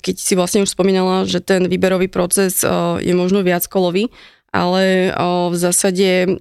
keď 0.00 0.16
si 0.16 0.32
vlastne 0.32 0.64
už 0.64 0.72
spomínala, 0.72 1.28
že 1.28 1.44
ten 1.44 1.68
výberový 1.68 2.08
proces 2.08 2.64
je 3.04 3.12
možno 3.12 3.44
viac 3.44 3.68
kolový 3.68 4.08
ale 4.56 5.12
o, 5.12 5.52
v 5.52 5.56
zásade 5.60 6.08
o, 6.24 6.32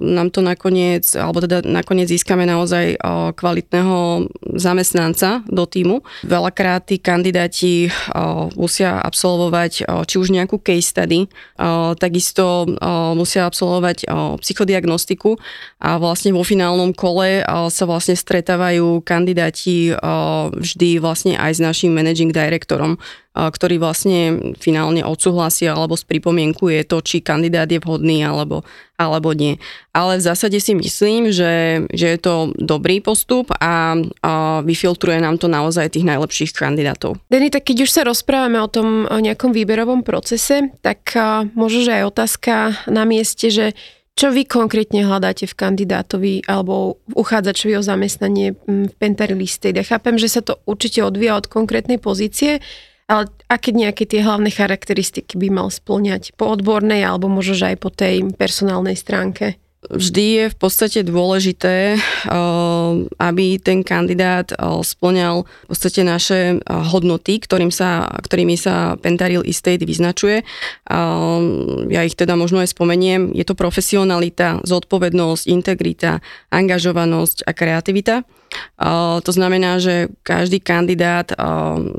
nám 0.00 0.32
to 0.32 0.40
nakoniec, 0.40 1.04
alebo 1.12 1.44
teda 1.44 1.60
nakoniec 1.68 2.08
získame 2.08 2.48
naozaj 2.48 2.96
o, 2.96 3.36
kvalitného 3.36 4.26
zamestnanca 4.56 5.44
do 5.44 5.68
týmu. 5.68 6.00
Veľakrát 6.24 6.88
tí 6.88 6.96
kandidáti 6.96 7.92
o, 8.16 8.48
musia 8.56 8.96
absolvovať 9.04 9.84
o, 9.84 10.08
či 10.08 10.16
už 10.16 10.32
nejakú 10.32 10.56
case 10.64 10.88
study, 10.88 11.28
o, 11.60 11.92
takisto 11.92 12.64
o, 12.64 12.68
musia 13.12 13.44
absolvovať 13.44 14.08
o, 14.08 14.40
psychodiagnostiku 14.40 15.36
a 15.84 16.00
vlastne 16.00 16.32
vo 16.32 16.40
finálnom 16.40 16.96
kole 16.96 17.44
o, 17.44 17.68
sa 17.68 17.84
vlastne 17.84 18.16
stretávajú 18.16 19.04
kandidáti 19.04 19.92
o, 19.92 20.48
vždy 20.56 20.96
vlastne 20.96 21.36
aj 21.36 21.58
s 21.58 21.60
našim 21.60 21.92
managing 21.92 22.32
directorom, 22.32 22.96
ktorý 23.30 23.78
vlastne 23.78 24.54
finálne 24.58 25.06
odsúhlasia 25.06 25.70
alebo 25.70 25.94
spripomienkuje 25.94 26.82
to, 26.82 26.98
či 26.98 27.22
kandidát 27.22 27.70
je 27.70 27.78
vhodný 27.78 28.26
alebo, 28.26 28.66
alebo 28.98 29.30
nie. 29.30 29.62
Ale 29.94 30.18
v 30.18 30.26
zásade 30.26 30.58
si 30.58 30.74
myslím, 30.74 31.30
že, 31.30 31.86
že 31.94 32.06
je 32.10 32.18
to 32.18 32.50
dobrý 32.58 32.98
postup 32.98 33.54
a, 33.54 33.94
a 34.22 34.32
vyfiltruje 34.66 35.22
nám 35.22 35.38
to 35.38 35.46
naozaj 35.46 35.94
tých 35.94 36.06
najlepších 36.10 36.50
kandidátov. 36.58 37.22
Denny, 37.30 37.54
tak 37.54 37.70
keď 37.70 37.86
už 37.86 37.90
sa 37.90 38.02
rozprávame 38.02 38.58
o 38.58 38.66
tom 38.66 39.06
o 39.06 39.18
nejakom 39.22 39.54
výberovom 39.54 40.02
procese, 40.02 40.74
tak 40.82 41.14
možno, 41.54 41.86
že 41.86 42.02
aj 42.02 42.04
otázka 42.10 42.54
na 42.90 43.06
mieste, 43.06 43.46
že 43.46 43.78
čo 44.18 44.28
vy 44.28 44.44
konkrétne 44.44 45.06
hľadáte 45.06 45.48
v 45.48 45.54
kandidátovi 45.56 46.34
alebo 46.44 47.00
v 47.08 47.24
uchádzačovi 47.24 47.78
o 47.78 47.86
zamestnanie 47.86 48.52
v 48.68 48.92
Pentarliste? 49.00 49.72
Ja 49.72 49.80
chápem, 49.80 50.20
že 50.20 50.28
sa 50.28 50.44
to 50.44 50.60
určite 50.68 51.00
odvíja 51.00 51.40
od 51.40 51.48
konkrétnej 51.48 51.96
pozície, 51.96 52.60
ale 53.10 53.26
aké 53.50 53.74
nejaké 53.74 54.06
tie 54.06 54.22
hlavné 54.22 54.54
charakteristiky 54.54 55.34
by 55.34 55.50
mal 55.50 55.68
splňať 55.74 56.38
po 56.38 56.54
odbornej 56.54 57.02
alebo 57.02 57.26
možno 57.26 57.58
aj 57.58 57.76
po 57.82 57.90
tej 57.90 58.30
personálnej 58.38 58.94
stránke? 58.94 59.58
Vždy 59.80 60.24
je 60.36 60.44
v 60.52 60.56
podstate 60.60 61.00
dôležité, 61.00 61.96
eh, 61.96 62.90
aby 63.16 63.56
ten 63.56 63.80
kandidát 63.80 64.52
eh, 64.52 64.60
splňal 64.60 65.48
v 65.48 65.66
podstate 65.72 66.04
naše 66.04 66.40
eh, 66.52 66.62
hodnoty, 66.68 67.40
ktorým 67.40 67.72
sa, 67.72 68.12
ktorými 68.20 68.60
sa 68.60 69.00
Pentaril 69.00 69.40
Estate 69.40 69.88
vyznačuje. 69.88 70.44
Ja 71.90 72.00
ich 72.04 72.14
teda 72.18 72.36
možno 72.36 72.60
aj 72.60 72.76
spomeniem. 72.76 73.32
Je 73.32 73.46
to 73.46 73.56
profesionalita, 73.56 74.60
zodpovednosť, 74.68 75.48
integrita, 75.48 76.20
angažovanosť 76.52 77.48
a 77.48 77.50
kreativita. 77.56 78.14
To 79.22 79.30
znamená, 79.30 79.78
že 79.78 80.10
každý 80.26 80.58
kandidát, 80.58 81.30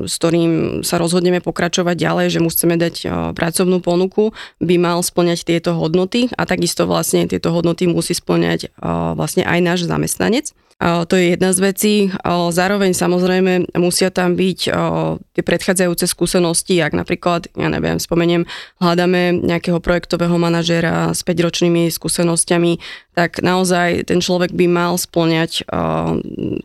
s 0.04 0.14
ktorým 0.20 0.84
sa 0.84 1.00
rozhodneme 1.00 1.40
pokračovať 1.40 1.96
ďalej, 1.96 2.26
že 2.28 2.42
mu 2.44 2.52
chceme 2.52 2.76
dať 2.76 2.94
pracovnú 3.32 3.80
ponuku, 3.80 4.36
by 4.60 4.76
mal 4.76 5.00
splňať 5.00 5.48
tieto 5.48 5.72
hodnoty 5.72 6.28
a 6.36 6.44
takisto 6.44 6.84
vlastne 6.84 7.24
tieto 7.24 7.50
hodnoty 7.56 7.88
musí 7.88 8.12
splňať 8.12 8.68
vlastne 9.16 9.48
aj 9.48 9.58
náš 9.64 9.80
zamestnanec. 9.88 10.52
To 10.82 11.14
je 11.14 11.38
jedna 11.38 11.54
z 11.54 11.58
vecí. 11.62 11.94
Zároveň 12.26 12.90
samozrejme 12.90 13.70
musia 13.78 14.10
tam 14.10 14.34
byť 14.34 14.60
tie 15.30 15.42
predchádzajúce 15.46 16.10
skúsenosti, 16.10 16.82
ak 16.82 16.98
napríklad, 16.98 17.46
ja 17.54 17.70
neviem, 17.70 18.02
spomeniem, 18.02 18.42
hľadáme 18.82 19.46
nejakého 19.46 19.78
projektového 19.78 20.34
manažéra 20.42 21.14
s 21.14 21.22
5-ročnými 21.22 21.86
skúsenosťami, 21.86 22.82
tak 23.14 23.38
naozaj 23.38 24.10
ten 24.10 24.18
človek 24.18 24.50
by 24.58 24.66
mal 24.66 24.98
splňať 24.98 25.70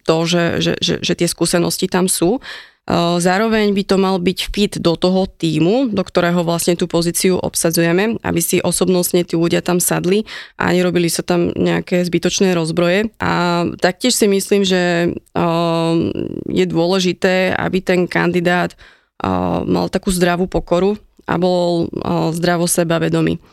to, 0.01 0.17
že, 0.25 0.65
že, 0.65 0.73
že, 0.81 0.95
že 1.05 1.13
tie 1.13 1.29
skúsenosti 1.29 1.85
tam 1.85 2.09
sú. 2.09 2.41
Zároveň 2.87 3.75
by 3.75 3.83
to 3.83 3.99
mal 3.99 4.15
byť 4.15 4.39
fit 4.47 4.79
do 4.79 4.95
toho 4.95 5.27
týmu, 5.27 5.91
do 5.91 5.99
ktorého 6.07 6.39
vlastne 6.47 6.79
tú 6.79 6.87
pozíciu 6.87 7.35
obsadzujeme, 7.35 8.15
aby 8.23 8.39
si 8.39 8.63
osobnostne 8.63 9.27
tí 9.27 9.35
ľudia 9.35 9.59
tam 9.59 9.83
sadli 9.83 10.23
a 10.55 10.71
nerobili 10.71 11.11
sa 11.11 11.19
tam 11.19 11.51
nejaké 11.51 12.07
zbytočné 12.07 12.55
rozbroje. 12.55 13.11
A 13.19 13.67
taktiež 13.83 14.15
si 14.15 14.31
myslím, 14.31 14.63
že 14.63 15.11
je 16.47 16.65
dôležité, 16.65 17.51
aby 17.59 17.83
ten 17.83 18.07
kandidát 18.07 18.79
mal 19.67 19.91
takú 19.91 20.07
zdravú 20.07 20.47
pokoru 20.47 20.95
a 21.27 21.35
bol 21.35 21.91
zdravo 22.31 22.71
sebavedomý. 22.71 23.43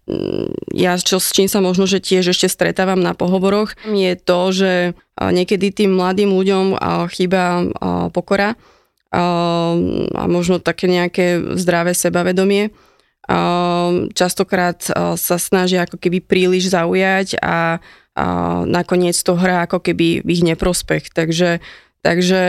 Ja, 0.71 0.95
čo, 0.95 1.19
s 1.19 1.35
čím 1.35 1.51
sa 1.51 1.59
možno, 1.59 1.91
že 1.91 1.99
tiež 1.99 2.31
ešte 2.31 2.47
stretávam 2.47 3.03
na 3.03 3.19
pohovoroch, 3.19 3.75
je 3.83 4.15
to, 4.15 4.55
že 4.55 4.73
niekedy 5.19 5.75
tým 5.75 5.99
mladým 5.99 6.31
ľuďom 6.31 6.79
chýba 7.11 7.67
pokora 8.15 8.55
a 9.15 10.23
možno 10.27 10.59
také 10.59 10.91
nejaké 10.91 11.39
zdravé 11.55 11.95
sebavedomie. 11.95 12.75
Častokrát 14.13 14.83
sa 15.17 15.37
snažia 15.39 15.87
ako 15.87 15.97
keby 15.97 16.19
príliš 16.21 16.75
zaujať 16.75 17.39
a, 17.41 17.79
a 18.19 18.27
nakoniec 18.69 19.15
to 19.15 19.39
hrá 19.39 19.65
ako 19.65 19.81
keby 19.81 20.21
v 20.21 20.29
ich 20.29 20.45
neprospech. 20.45 21.09
Takže, 21.09 21.65
takže 22.05 22.41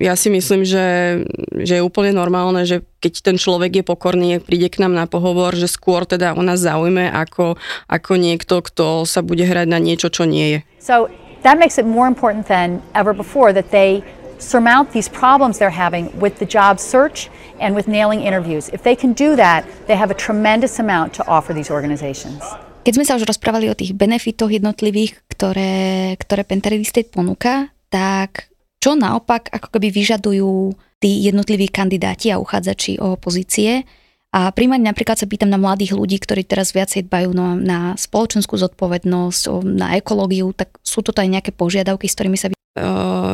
ja 0.00 0.18
si 0.18 0.28
myslím, 0.34 0.66
že, 0.66 1.20
že 1.62 1.78
je 1.78 1.86
úplne 1.86 2.10
normálne, 2.10 2.66
že 2.66 2.82
keď 2.98 3.12
ten 3.22 3.36
človek 3.38 3.78
je 3.78 3.84
pokorný, 3.86 4.42
príde 4.42 4.66
k 4.66 4.82
nám 4.82 4.98
na 4.98 5.06
pohovor, 5.06 5.54
že 5.54 5.70
skôr 5.70 6.02
teda 6.02 6.34
o 6.34 6.42
nás 6.42 6.58
zaujme 6.58 7.06
ako, 7.06 7.54
ako 7.86 8.12
niekto, 8.18 8.66
kto 8.66 9.06
sa 9.06 9.22
bude 9.22 9.46
hrať 9.46 9.70
na 9.70 9.78
niečo, 9.78 10.10
čo 10.10 10.26
nie 10.26 10.58
je. 10.58 10.60
So 10.82 11.06
that 11.46 11.54
makes 11.54 11.78
it 11.78 11.86
more 11.86 12.10
important 12.10 12.50
than 12.50 12.82
ever 12.98 13.14
before 13.14 13.54
that 13.54 13.70
they 13.70 14.02
surmount 14.38 14.92
these 14.92 15.08
problems 15.08 15.58
they're 15.58 15.72
having 15.72 16.12
with 16.18 16.38
the 16.38 16.48
job 16.48 16.78
search 16.78 17.28
and 17.60 17.74
with 17.74 17.88
nailing 17.88 18.22
interviews. 18.22 18.68
If 18.70 18.82
they 18.82 18.96
can 18.96 19.12
do 19.12 19.36
that, 19.36 19.64
they 19.86 19.96
have 19.96 20.10
a 20.12 20.18
tremendous 20.18 20.78
amount 20.78 21.14
to 21.18 21.22
offer 21.28 21.56
these 21.56 21.72
organizations. 21.72 22.40
Keď 22.86 22.92
sme 22.94 23.04
sa 23.04 23.18
už 23.18 23.26
rozprávali 23.26 23.66
o 23.66 23.74
tých 23.74 23.98
benefitoch 23.98 24.52
jednotlivých, 24.52 25.18
ktoré, 25.26 26.14
ktoré 26.22 26.46
Pentair 26.46 26.78
Estate 26.78 27.10
ponúka, 27.10 27.74
tak 27.90 28.46
čo 28.78 28.94
naopak 28.94 29.50
ako 29.50 29.74
keby 29.74 29.90
vyžadujú 29.90 30.70
tí 31.02 31.26
jednotliví 31.26 31.66
kandidáti 31.66 32.30
a 32.30 32.38
uchádzači 32.38 33.02
o 33.02 33.18
pozície 33.18 33.82
A 34.36 34.52
primárne 34.52 34.92
napríklad 34.92 35.16
sa 35.16 35.24
pýtam 35.24 35.48
na 35.48 35.56
mladých 35.56 35.96
ľudí, 35.96 36.20
ktorí 36.20 36.44
teraz 36.44 36.76
viacej 36.76 37.08
dbajú 37.08 37.32
na, 37.32 37.56
na 37.56 37.78
spoločenskú 37.96 38.60
zodpovednosť, 38.60 39.64
na 39.64 39.96
ekológiu, 39.96 40.52
tak 40.52 40.76
sú 40.84 41.00
to 41.00 41.16
aj 41.16 41.24
nejaké 41.24 41.56
požiadavky, 41.56 42.04
s 42.04 42.12
ktorými 42.18 42.36
sa 42.36 42.52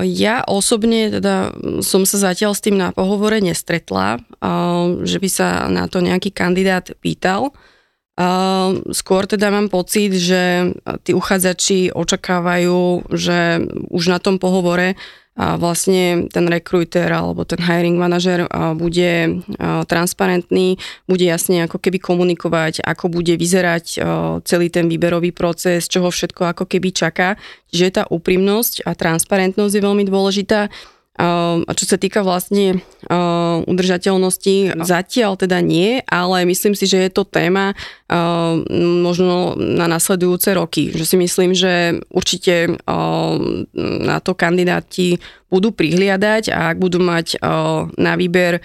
ja 0.06 0.46
osobne 0.46 1.10
teda 1.10 1.50
som 1.82 2.06
sa 2.06 2.30
zatiaľ 2.30 2.54
s 2.54 2.62
tým 2.62 2.78
na 2.78 2.94
pohovore 2.94 3.42
nestretla, 3.42 4.22
že 5.02 5.18
by 5.18 5.28
sa 5.28 5.66
na 5.66 5.90
to 5.90 5.98
nejaký 5.98 6.30
kandidát 6.30 6.94
pýtal. 7.02 7.50
Skôr 8.92 9.26
teda 9.26 9.50
mám 9.50 9.66
pocit, 9.66 10.14
že 10.14 10.70
tí 11.02 11.10
uchádzači 11.10 11.90
očakávajú, 11.90 13.10
že 13.10 13.66
už 13.90 14.04
na 14.14 14.22
tom 14.22 14.38
pohovore 14.38 14.94
vlastne 15.32 16.28
ten 16.28 16.44
rekruter 16.44 17.08
alebo 17.08 17.48
ten 17.48 17.56
hiring 17.56 17.96
manažer 17.96 18.44
bude 18.76 19.40
transparentný, 19.88 20.76
bude 21.08 21.24
jasne 21.24 21.64
ako 21.64 21.80
keby 21.80 21.96
komunikovať, 21.96 22.84
ako 22.84 23.08
bude 23.08 23.32
vyzerať 23.40 23.84
celý 24.44 24.68
ten 24.68 24.92
výberový 24.92 25.32
proces, 25.32 25.88
čoho 25.88 26.12
všetko 26.12 26.52
ako 26.52 26.68
keby 26.68 26.92
čaká. 26.92 27.40
Čiže 27.72 27.88
tá 27.96 28.02
úprimnosť 28.12 28.84
a 28.84 28.92
transparentnosť 28.92 29.72
je 29.72 29.82
veľmi 29.82 30.04
dôležitá. 30.04 30.68
A 31.12 31.72
čo 31.76 31.84
sa 31.84 32.00
týka 32.00 32.24
vlastne 32.24 32.80
udržateľnosti, 33.68 34.80
zatiaľ 34.80 35.36
teda 35.36 35.60
nie, 35.60 36.00
ale 36.08 36.48
myslím 36.48 36.72
si, 36.72 36.88
že 36.88 37.04
je 37.04 37.10
to 37.12 37.28
téma 37.28 37.76
možno 39.04 39.52
na 39.60 39.92
nasledujúce 39.92 40.56
roky. 40.56 40.88
Že 40.88 41.04
si 41.04 41.16
myslím, 41.20 41.50
že 41.52 42.00
určite 42.08 42.80
na 43.76 44.18
to 44.24 44.32
kandidáti 44.32 45.20
budú 45.52 45.68
prihliadať 45.68 46.48
a 46.48 46.72
ak 46.72 46.80
budú 46.80 46.96
mať 46.96 47.36
na 48.00 48.12
výber 48.16 48.64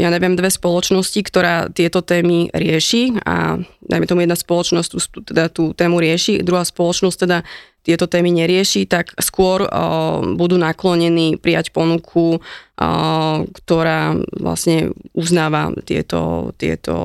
ja 0.00 0.08
neviem, 0.08 0.40
dve 0.40 0.48
spoločnosti, 0.48 1.20
ktorá 1.20 1.68
tieto 1.68 2.00
témy 2.00 2.48
rieši 2.48 3.20
a 3.28 3.60
dajme 3.84 4.08
tomu 4.08 4.24
jedna 4.24 4.40
spoločnosť 4.40 4.88
tú, 4.88 4.98
teda 5.20 5.52
tú 5.52 5.76
tému 5.76 6.00
rieši, 6.00 6.40
druhá 6.40 6.64
spoločnosť 6.64 7.18
teda 7.28 7.44
tieto 7.84 8.08
témy 8.08 8.32
nerieši, 8.32 8.88
tak 8.88 9.12
skôr 9.20 9.68
uh, 9.68 10.24
budú 10.24 10.56
naklonení 10.56 11.36
prijať 11.36 11.68
ponuku, 11.76 12.40
uh, 12.40 13.44
ktorá 13.44 14.16
vlastne 14.40 14.96
uznáva 15.12 15.76
tieto, 15.84 16.52
tieto, 16.56 16.96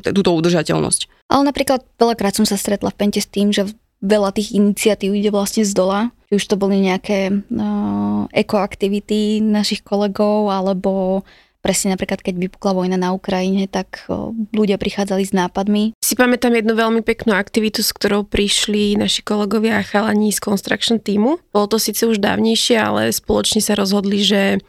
túto 0.00 0.30
udržateľnosť. 0.32 1.28
Ale 1.28 1.44
napríklad 1.44 1.84
veľakrát 2.00 2.40
som 2.40 2.48
sa 2.48 2.56
stretla 2.56 2.88
v 2.88 2.96
Pente 2.96 3.20
s 3.20 3.28
tým, 3.28 3.52
že 3.52 3.68
veľa 4.00 4.32
tých 4.32 4.56
iniciatív 4.56 5.12
ide 5.12 5.28
vlastne 5.28 5.68
z 5.68 5.76
dola. 5.76 6.08
Či 6.28 6.36
už 6.36 6.44
to 6.44 6.60
boli 6.60 6.84
nejaké 6.84 7.32
uh, 7.32 8.28
ekoaktivity 8.36 9.40
našich 9.40 9.80
kolegov, 9.80 10.52
alebo 10.52 11.24
presne 11.64 11.92
napríklad, 11.96 12.20
keď 12.20 12.36
vypukla 12.36 12.72
vojna 12.76 12.96
na 13.00 13.10
Ukrajine, 13.16 13.66
tak 13.66 14.06
ľudia 14.54 14.78
prichádzali 14.78 15.24
s 15.24 15.32
nápadmi. 15.32 15.96
Si 15.98 16.14
pamätám 16.14 16.54
jednu 16.54 16.72
veľmi 16.76 17.00
peknú 17.02 17.34
aktivitu, 17.34 17.82
s 17.82 17.92
ktorou 17.92 18.24
prišli 18.24 18.96
naši 18.96 19.24
kolegovia 19.26 19.80
a 19.80 19.86
chalani 19.86 20.30
z 20.30 20.40
Construction 20.40 21.02
týmu. 21.02 21.42
Bolo 21.50 21.66
to 21.66 21.76
síce 21.80 22.04
už 22.06 22.22
dávnejšie, 22.22 22.76
ale 22.78 23.10
spoločne 23.10 23.60
sa 23.60 23.74
rozhodli, 23.74 24.22
že 24.22 24.62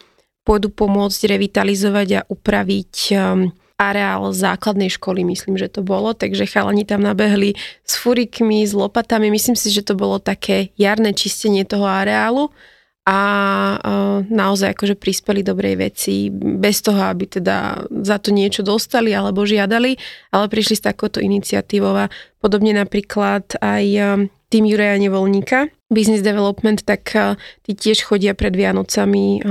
pôjdu 0.47 0.73
pomôcť 0.73 1.29
revitalizovať 1.29 2.09
a 2.19 2.25
upraviť 2.25 2.93
um, 3.13 3.53
areál 3.79 4.35
základnej 4.35 4.91
školy, 4.91 5.23
myslím, 5.23 5.55
že 5.55 5.71
to 5.71 5.79
bolo, 5.79 6.11
takže 6.11 6.43
chalani 6.43 6.83
tam 6.83 6.99
nabehli 6.99 7.55
s 7.87 7.95
furikmi, 7.95 8.67
s 8.67 8.75
lopatami, 8.75 9.31
myslím 9.31 9.55
si, 9.55 9.71
že 9.71 9.87
to 9.87 9.95
bolo 9.95 10.19
také 10.19 10.75
jarné 10.75 11.15
čistenie 11.15 11.63
toho 11.63 11.87
areálu. 11.87 12.51
A 13.09 13.81
naozaj 14.29 14.77
akože 14.77 14.93
prispeli 14.93 15.41
dobrej 15.41 15.81
veci 15.81 16.29
bez 16.29 16.85
toho, 16.85 17.09
aby 17.09 17.25
teda 17.25 17.89
za 18.05 18.21
to 18.21 18.29
niečo 18.29 18.61
dostali 18.61 19.09
alebo 19.17 19.49
žiadali, 19.49 19.97
ale 20.29 20.45
prišli 20.45 20.77
s 20.77 20.85
takouto 20.85 21.17
iniciatívou 21.17 22.05
a 22.05 22.11
podobne 22.37 22.69
napríklad 22.77 23.57
aj 23.65 23.85
tým 24.53 24.63
Juraja 24.69 25.01
Nevolníka, 25.01 25.73
Business 25.89 26.21
Development, 26.21 26.85
tak 26.85 27.17
tí 27.65 27.73
tiež 27.73 28.05
chodia 28.05 28.37
pred 28.37 28.53
Vianocami 28.53 29.41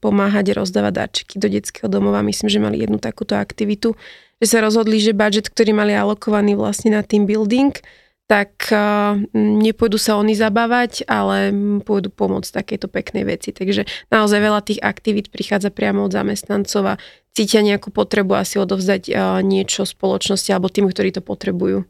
pomáhať 0.00 0.56
rozdávať 0.56 0.92
darčeky 0.96 1.36
do 1.36 1.52
detského 1.52 1.92
domova. 1.92 2.24
Myslím, 2.24 2.48
že 2.48 2.56
mali 2.56 2.80
jednu 2.80 2.96
takúto 2.96 3.36
aktivitu, 3.36 3.92
že 4.40 4.46
sa 4.48 4.64
rozhodli, 4.64 4.96
že 4.96 5.12
budget, 5.12 5.52
ktorý 5.52 5.76
mali 5.76 5.92
alokovaný 5.92 6.56
vlastne 6.56 6.96
na 6.96 7.04
team 7.04 7.28
building, 7.28 7.76
tak 8.24 8.72
nepôjdu 9.36 10.00
sa 10.00 10.16
oni 10.16 10.32
zabávať, 10.32 11.04
ale 11.04 11.52
pôjdu 11.84 12.08
pomôcť 12.08 12.64
takéto 12.64 12.88
peknej 12.88 13.28
veci. 13.28 13.52
Takže 13.52 13.84
naozaj 14.08 14.40
veľa 14.40 14.64
tých 14.64 14.80
aktivít 14.80 15.28
prichádza 15.28 15.68
priamo 15.68 16.08
od 16.08 16.16
zamestnancov 16.16 16.96
a 16.96 17.00
cítia 17.36 17.60
nejakú 17.60 17.92
potrebu 17.92 18.32
asi 18.32 18.56
odovzdať 18.56 19.12
niečo 19.44 19.84
spoločnosti 19.84 20.48
alebo 20.48 20.72
tým, 20.72 20.88
ktorí 20.88 21.12
to 21.12 21.20
potrebujú. 21.20 21.84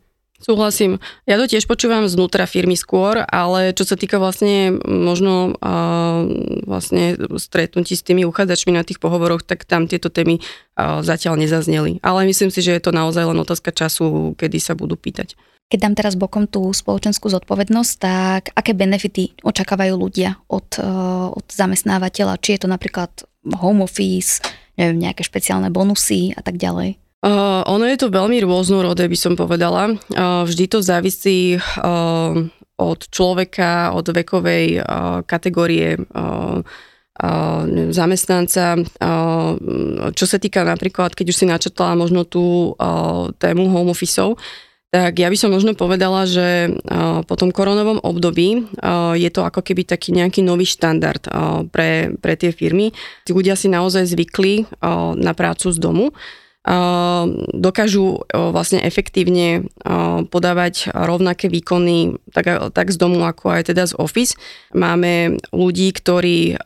Súhlasím. 0.45 1.01
Ja 1.25 1.41
to 1.41 1.49
tiež 1.49 1.65
počúvam 1.65 2.05
znútra 2.05 2.45
firmy 2.45 2.77
skôr, 2.77 3.25
ale 3.25 3.73
čo 3.73 3.89
sa 3.89 3.97
týka 3.97 4.21
vlastne 4.21 4.77
možno 4.85 5.57
uh, 5.57 6.21
vlastne 6.69 7.17
stretnutí 7.41 7.97
s 7.97 8.05
tými 8.05 8.29
uchádzačmi 8.29 8.77
na 8.77 8.85
tých 8.85 9.01
pohovoroch, 9.01 9.41
tak 9.41 9.65
tam 9.65 9.89
tieto 9.89 10.13
témy 10.13 10.45
uh, 10.77 11.01
zatiaľ 11.01 11.41
nezazneli. 11.41 11.97
Ale 12.05 12.29
myslím 12.29 12.53
si, 12.53 12.61
že 12.61 12.77
je 12.77 12.83
to 12.85 12.93
naozaj 12.93 13.25
len 13.25 13.41
otázka 13.41 13.73
času, 13.73 14.37
kedy 14.37 14.61
sa 14.61 14.77
budú 14.77 15.01
pýtať. 15.01 15.33
Keď 15.73 15.81
dám 15.81 15.97
teraz 15.97 16.13
bokom 16.13 16.45
tú 16.45 16.69
spoločenskú 16.77 17.33
zodpovednosť, 17.33 17.93
tak 17.97 18.43
aké 18.53 18.77
benefity 18.77 19.33
očakávajú 19.41 19.97
ľudia 19.97 20.37
od, 20.53 20.69
eh, 20.77 20.85
od 21.33 21.47
zamestnávateľa? 21.49 22.37
Či 22.37 22.61
je 22.61 22.61
to 22.61 22.69
napríklad 22.69 23.11
home 23.49 23.81
office, 23.81 24.45
neviem, 24.77 25.09
nejaké 25.09 25.25
špeciálne 25.25 25.73
bonusy 25.73 26.37
a 26.37 26.45
tak 26.45 26.61
ďalej? 26.61 27.01
Uh, 27.25 27.65
ono 27.65 27.89
je 27.89 27.97
to 27.97 28.13
veľmi 28.13 28.37
rôznorodé, 28.45 29.09
by 29.09 29.17
som 29.17 29.33
povedala. 29.33 29.97
Uh, 30.13 30.45
vždy 30.45 30.69
to 30.69 30.85
závisí 30.85 31.57
uh, 31.57 32.37
od 32.77 33.01
človeka, 33.09 33.97
od 33.97 34.05
vekovej 34.13 34.85
uh, 34.85 35.25
kategórie 35.25 35.97
uh, 35.97 36.61
zamestnanca. 37.95 38.75
Čo 40.19 40.25
sa 40.27 40.39
týka 40.43 40.67
napríklad, 40.67 41.15
keď 41.15 41.31
už 41.31 41.37
si 41.39 41.47
načetla 41.47 41.95
možno 41.95 42.27
tú 42.27 42.75
tému 43.39 43.71
home 43.71 43.95
officeov, 43.95 44.35
tak 44.91 45.23
ja 45.23 45.31
by 45.31 45.39
som 45.39 45.55
možno 45.55 45.79
povedala, 45.79 46.27
že 46.27 46.75
po 47.31 47.35
tom 47.39 47.55
koronovom 47.55 48.03
období 48.03 48.67
je 49.15 49.31
to 49.31 49.47
ako 49.47 49.63
keby 49.63 49.87
taký 49.87 50.11
nejaký 50.11 50.43
nový 50.43 50.67
štandard 50.67 51.23
pre, 51.71 52.19
pre 52.19 52.35
tie 52.35 52.51
firmy. 52.51 52.91
Tí 53.23 53.31
ľudia 53.31 53.55
si 53.55 53.71
naozaj 53.71 54.11
zvykli 54.11 54.67
na 55.15 55.39
prácu 55.39 55.71
z 55.71 55.79
domu 55.79 56.11
dokážu 57.53 58.25
vlastne 58.33 58.81
efektívne 58.81 59.69
podávať 60.33 60.89
rovnaké 60.97 61.53
výkony 61.53 62.17
tak, 62.33 62.73
tak 62.73 62.89
z 62.89 62.97
domu 62.97 63.21
ako 63.21 63.53
aj 63.53 63.69
teda 63.69 63.85
z 63.85 63.93
office. 64.01 64.33
Máme 64.73 65.37
ľudí, 65.53 65.93
ktorí, 65.93 66.57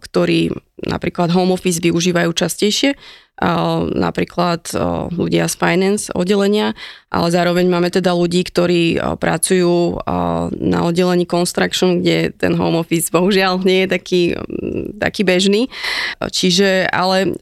ktorí 0.00 0.40
napríklad 0.86 1.32
home 1.32 1.56
office 1.56 1.80
využívajú 1.80 2.30
častejšie, 2.32 2.94
napríklad 3.98 4.70
ľudia 5.10 5.50
z 5.50 5.54
finance 5.58 6.06
oddelenia, 6.14 6.70
ale 7.10 7.34
zároveň 7.34 7.66
máme 7.66 7.90
teda 7.90 8.14
ľudí, 8.14 8.46
ktorí 8.46 9.02
pracujú 9.18 10.06
na 10.54 10.78
oddelení 10.86 11.26
construction, 11.26 11.98
kde 11.98 12.30
ten 12.30 12.54
home 12.54 12.78
office 12.78 13.10
bohužiaľ 13.10 13.66
nie 13.66 13.84
je 13.84 13.88
taký, 13.90 14.22
taký 15.02 15.26
bežný. 15.26 15.66
Čiže 16.22 16.86
ale 16.94 17.34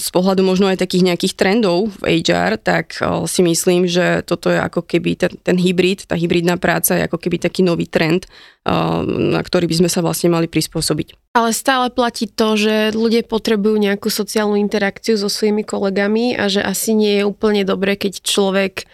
z 0.00 0.08
pohľadu 0.08 0.40
možno 0.40 0.72
aj 0.72 0.80
takých 0.80 1.12
nejakých 1.12 1.36
trendov 1.36 1.92
v 2.00 2.24
HR, 2.24 2.56
tak 2.56 2.96
si 3.28 3.44
myslím, 3.44 3.84
že 3.84 4.24
toto 4.24 4.48
je 4.48 4.56
ako 4.56 4.88
keby 4.88 5.20
ten, 5.20 5.36
ten 5.36 5.60
hybrid, 5.60 6.08
tá 6.08 6.16
hybridná 6.16 6.56
práca 6.56 6.96
je 6.96 7.04
ako 7.04 7.20
keby 7.20 7.44
taký 7.44 7.60
nový 7.60 7.84
trend, 7.92 8.24
na 8.64 9.40
ktorý 9.44 9.68
by 9.68 9.84
sme 9.84 9.90
sa 9.92 10.00
vlastne 10.00 10.32
mali 10.32 10.48
prispôsobiť. 10.48 11.36
Ale 11.36 11.52
stále 11.52 11.92
platí 11.92 12.24
to, 12.24 12.56
že 12.56 12.96
ľudia 12.96 13.20
potrebujú 13.24 13.76
nejakú 13.76 14.08
sociálnu 14.08 14.56
interakciu 14.56 15.20
so 15.20 15.28
svojimi 15.28 15.68
kolegami 15.68 16.32
a 16.32 16.48
že 16.48 16.64
asi 16.64 16.96
nie 16.96 17.20
je 17.20 17.28
úplne 17.28 17.68
dobre, 17.68 18.00
keď 18.00 18.24
človek 18.24 18.88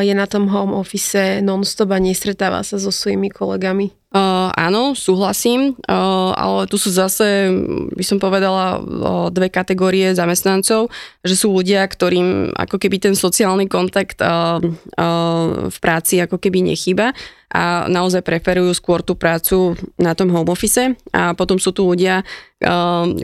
je 0.00 0.14
na 0.16 0.26
tom 0.26 0.50
home 0.50 0.74
office 0.74 1.40
non-stop 1.44 1.94
a 1.94 2.02
nestretáva 2.02 2.64
sa 2.64 2.76
so 2.76 2.90
svojimi 2.90 3.30
kolegami. 3.30 3.92
Uh, 4.10 4.50
áno, 4.58 4.98
súhlasím, 4.98 5.78
uh, 5.86 6.34
ale 6.34 6.66
tu 6.66 6.74
sú 6.82 6.90
zase, 6.90 7.46
by 7.94 8.02
som 8.02 8.18
povedala, 8.18 8.82
uh, 8.82 9.30
dve 9.30 9.46
kategórie 9.46 10.10
zamestnancov, 10.18 10.90
že 11.22 11.38
sú 11.38 11.54
ľudia, 11.54 11.86
ktorým 11.86 12.50
ako 12.58 12.74
keby 12.82 12.98
ten 12.98 13.14
sociálny 13.14 13.70
kontakt 13.70 14.18
uh, 14.18 14.58
uh, 14.58 15.70
v 15.70 15.78
práci 15.78 16.18
ako 16.18 16.42
keby 16.42 16.74
nechýba 16.74 17.14
a 17.50 17.90
naozaj 17.90 18.22
preferujú 18.22 18.70
skôr 18.78 19.02
tú 19.02 19.18
prácu 19.18 19.74
na 19.98 20.14
tom 20.14 20.30
home 20.30 20.54
office 20.54 20.94
a 21.10 21.34
potom 21.34 21.58
sú 21.58 21.74
tu 21.74 21.82
ľudia, 21.82 22.22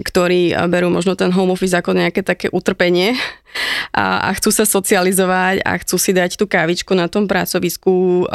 ktorí 0.02 0.50
berú 0.66 0.90
možno 0.90 1.14
ten 1.14 1.30
home 1.30 1.54
office 1.54 1.78
ako 1.78 1.94
nejaké 1.94 2.26
také 2.26 2.50
utrpenie 2.50 3.14
a, 3.94 4.26
a 4.26 4.30
chcú 4.34 4.50
sa 4.50 4.66
socializovať 4.66 5.62
a 5.62 5.78
chcú 5.78 5.96
si 6.02 6.10
dať 6.10 6.42
tú 6.42 6.50
kávičku 6.50 6.90
na 6.98 7.06
tom 7.06 7.30
pracovisku, 7.30 8.26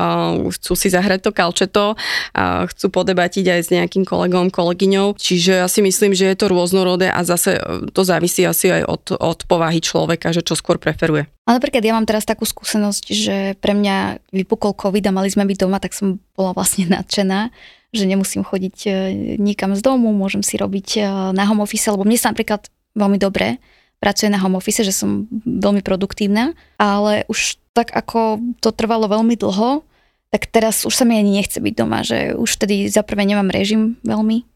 chcú 0.47 0.73
si 0.79 0.87
zahrať 0.87 1.27
to 1.27 1.31
kalčeto 1.35 1.99
a 2.41 2.65
chcú 2.65 2.89
podebatiť 2.89 3.45
aj 3.45 3.61
s 3.61 3.69
nejakým 3.69 4.01
kolegom, 4.01 4.49
kolegyňou. 4.49 5.13
Čiže 5.13 5.61
ja 5.61 5.67
si 5.69 5.85
myslím, 5.85 6.17
že 6.17 6.33
je 6.33 6.37
to 6.37 6.49
rôznorodé 6.49 7.13
a 7.13 7.21
zase 7.21 7.61
to 7.93 8.01
závisí 8.01 8.41
asi 8.41 8.73
aj 8.73 8.83
od, 8.89 9.03
od 9.21 9.39
povahy 9.45 9.77
človeka, 9.77 10.33
že 10.33 10.41
čo 10.41 10.57
skôr 10.57 10.81
preferuje. 10.81 11.29
Ale 11.45 11.61
napríklad 11.61 11.85
ja 11.85 11.93
mám 11.93 12.09
teraz 12.09 12.25
takú 12.25 12.49
skúsenosť, 12.49 13.03
že 13.13 13.37
pre 13.61 13.77
mňa 13.77 14.25
vypukol 14.33 14.73
COVID 14.73 15.05
a 15.05 15.15
mali 15.15 15.29
sme 15.29 15.45
byť 15.45 15.57
doma, 15.61 15.77
tak 15.77 15.93
som 15.93 16.17
bola 16.33 16.57
vlastne 16.57 16.89
nadšená 16.97 17.53
že 17.91 18.07
nemusím 18.07 18.47
chodiť 18.47 18.77
e, 18.87 18.91
nikam 19.35 19.75
z 19.75 19.83
domu, 19.83 20.15
môžem 20.15 20.39
si 20.47 20.55
robiť 20.55 20.87
e, 20.95 20.99
na 21.35 21.43
home 21.43 21.59
office, 21.59 21.91
lebo 21.91 22.07
mne 22.07 22.15
sa 22.15 22.31
napríklad 22.31 22.71
veľmi 22.95 23.19
dobre 23.19 23.59
pracuje 24.01 24.33
na 24.33 24.41
home 24.41 24.57
office, 24.57 24.81
že 24.81 24.95
som 24.95 25.29
veľmi 25.45 25.85
produktívna, 25.85 26.57
ale 26.81 27.27
už 27.29 27.61
tak 27.77 27.93
ako 27.93 28.41
to 28.59 28.73
trvalo 28.73 29.05
veľmi 29.05 29.37
dlho, 29.37 29.85
tak 30.31 30.47
teraz 30.47 30.87
už 30.87 30.95
sa 30.95 31.03
mi 31.03 31.19
ani 31.19 31.37
nechce 31.37 31.59
byť 31.59 31.73
doma, 31.75 32.07
že 32.07 32.33
už 32.39 32.55
tedy 32.55 32.87
za 32.87 33.03
prvé 33.03 33.27
nemám 33.27 33.51
režim 33.51 33.99
veľmi, 34.07 34.47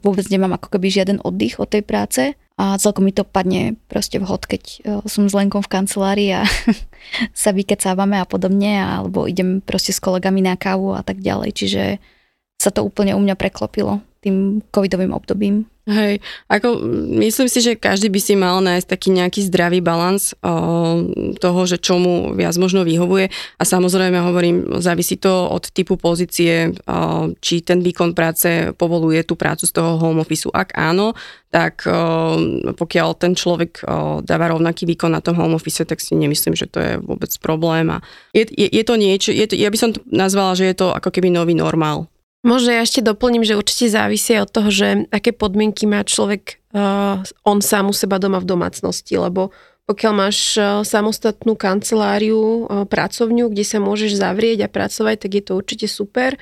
vôbec 0.00 0.26
nemám 0.30 0.54
ako 0.56 0.78
keby 0.78 0.86
žiaden 0.92 1.18
oddych 1.24 1.58
od 1.58 1.68
tej 1.72 1.82
práce 1.82 2.22
a 2.56 2.80
celkom 2.80 3.04
mi 3.04 3.12
to 3.12 3.26
padne 3.26 3.76
proste 3.90 4.16
vhod, 4.16 4.48
keď 4.48 4.62
e, 4.64 4.78
som 5.12 5.28
s 5.28 5.36
Lenkom 5.36 5.60
v 5.60 5.72
kancelárii 5.76 6.30
a 6.32 6.48
sa 7.36 7.52
vykecávame 7.52 8.16
a 8.16 8.24
podobne, 8.24 8.80
alebo 8.80 9.28
idem 9.28 9.60
proste 9.60 9.92
s 9.92 10.00
kolegami 10.00 10.40
na 10.40 10.56
kávu 10.56 10.96
a 10.96 11.04
tak 11.04 11.20
ďalej, 11.20 11.52
čiže 11.52 11.82
sa 12.56 12.72
to 12.72 12.80
úplne 12.80 13.12
u 13.12 13.20
mňa 13.20 13.36
preklopilo 13.36 14.00
tým 14.26 14.58
covidovým 14.74 15.14
obdobím. 15.14 15.70
Hej, 15.86 16.18
ako 16.50 16.82
myslím 17.22 17.46
si, 17.46 17.62
že 17.62 17.78
každý 17.78 18.10
by 18.10 18.18
si 18.18 18.34
mal 18.34 18.58
nájsť 18.58 18.90
taký 18.90 19.14
nejaký 19.14 19.46
zdravý 19.46 19.78
balans 19.78 20.34
toho, 21.38 21.60
že 21.62 21.78
čomu 21.78 22.34
viac 22.34 22.58
možno 22.58 22.82
vyhovuje 22.82 23.30
a 23.30 23.62
samozrejme 23.62 24.18
hovorím, 24.18 24.82
závisí 24.82 25.14
to 25.14 25.30
od 25.30 25.70
typu 25.70 25.94
pozície, 25.94 26.74
o, 26.90 27.30
či 27.38 27.62
ten 27.62 27.86
výkon 27.86 28.18
práce 28.18 28.74
povoluje 28.74 29.22
tú 29.22 29.38
prácu 29.38 29.62
z 29.62 29.78
toho 29.78 29.94
home 30.02 30.26
office. 30.26 30.50
Ak 30.50 30.74
áno, 30.74 31.14
tak 31.54 31.86
o, 31.86 31.94
pokiaľ 32.74 33.08
ten 33.14 33.38
človek 33.38 33.86
o, 33.86 34.26
dáva 34.26 34.50
rovnaký 34.50 34.90
výkon 34.90 35.14
na 35.14 35.22
tom 35.22 35.38
home 35.38 35.54
office, 35.54 35.86
tak 35.86 36.02
si 36.02 36.18
nemyslím, 36.18 36.58
že 36.58 36.66
to 36.66 36.82
je 36.82 36.92
vôbec 36.98 37.30
problém. 37.38 37.94
A 37.94 38.02
je, 38.34 38.42
je, 38.50 38.74
je 38.74 38.82
to 38.82 38.98
niečo, 38.98 39.30
je 39.30 39.46
to, 39.46 39.54
ja 39.54 39.70
by 39.70 39.78
som 39.78 39.94
nazvala, 40.10 40.58
že 40.58 40.66
je 40.66 40.82
to 40.82 40.90
ako 40.90 41.14
keby 41.14 41.30
nový 41.30 41.54
normál 41.54 42.10
Možno 42.44 42.74
ja 42.74 42.84
ešte 42.84 43.02
doplním, 43.02 43.42
že 43.42 43.58
určite 43.58 43.90
závisí 43.90 44.36
od 44.36 44.50
toho, 44.50 44.68
že 44.68 45.08
aké 45.08 45.32
podmienky 45.32 45.88
má 45.88 46.04
človek 46.04 46.60
uh, 46.76 47.24
on 47.42 47.58
sám 47.64 47.90
u 47.90 47.94
seba 47.96 48.20
doma 48.20 48.38
v 48.42 48.48
domácnosti, 48.48 49.16
lebo 49.16 49.50
pokiaľ 49.86 50.12
máš 50.12 50.58
uh, 50.58 50.82
samostatnú 50.82 51.56
kanceláriu, 51.56 52.66
uh, 52.66 52.84
pracovňu, 52.86 53.50
kde 53.50 53.64
sa 53.64 53.78
môžeš 53.82 54.18
zavrieť 54.18 54.66
a 54.66 54.72
pracovať, 54.72 55.16
tak 55.26 55.30
je 55.32 55.42
to 55.42 55.52
určite 55.56 55.86
super. 55.88 56.36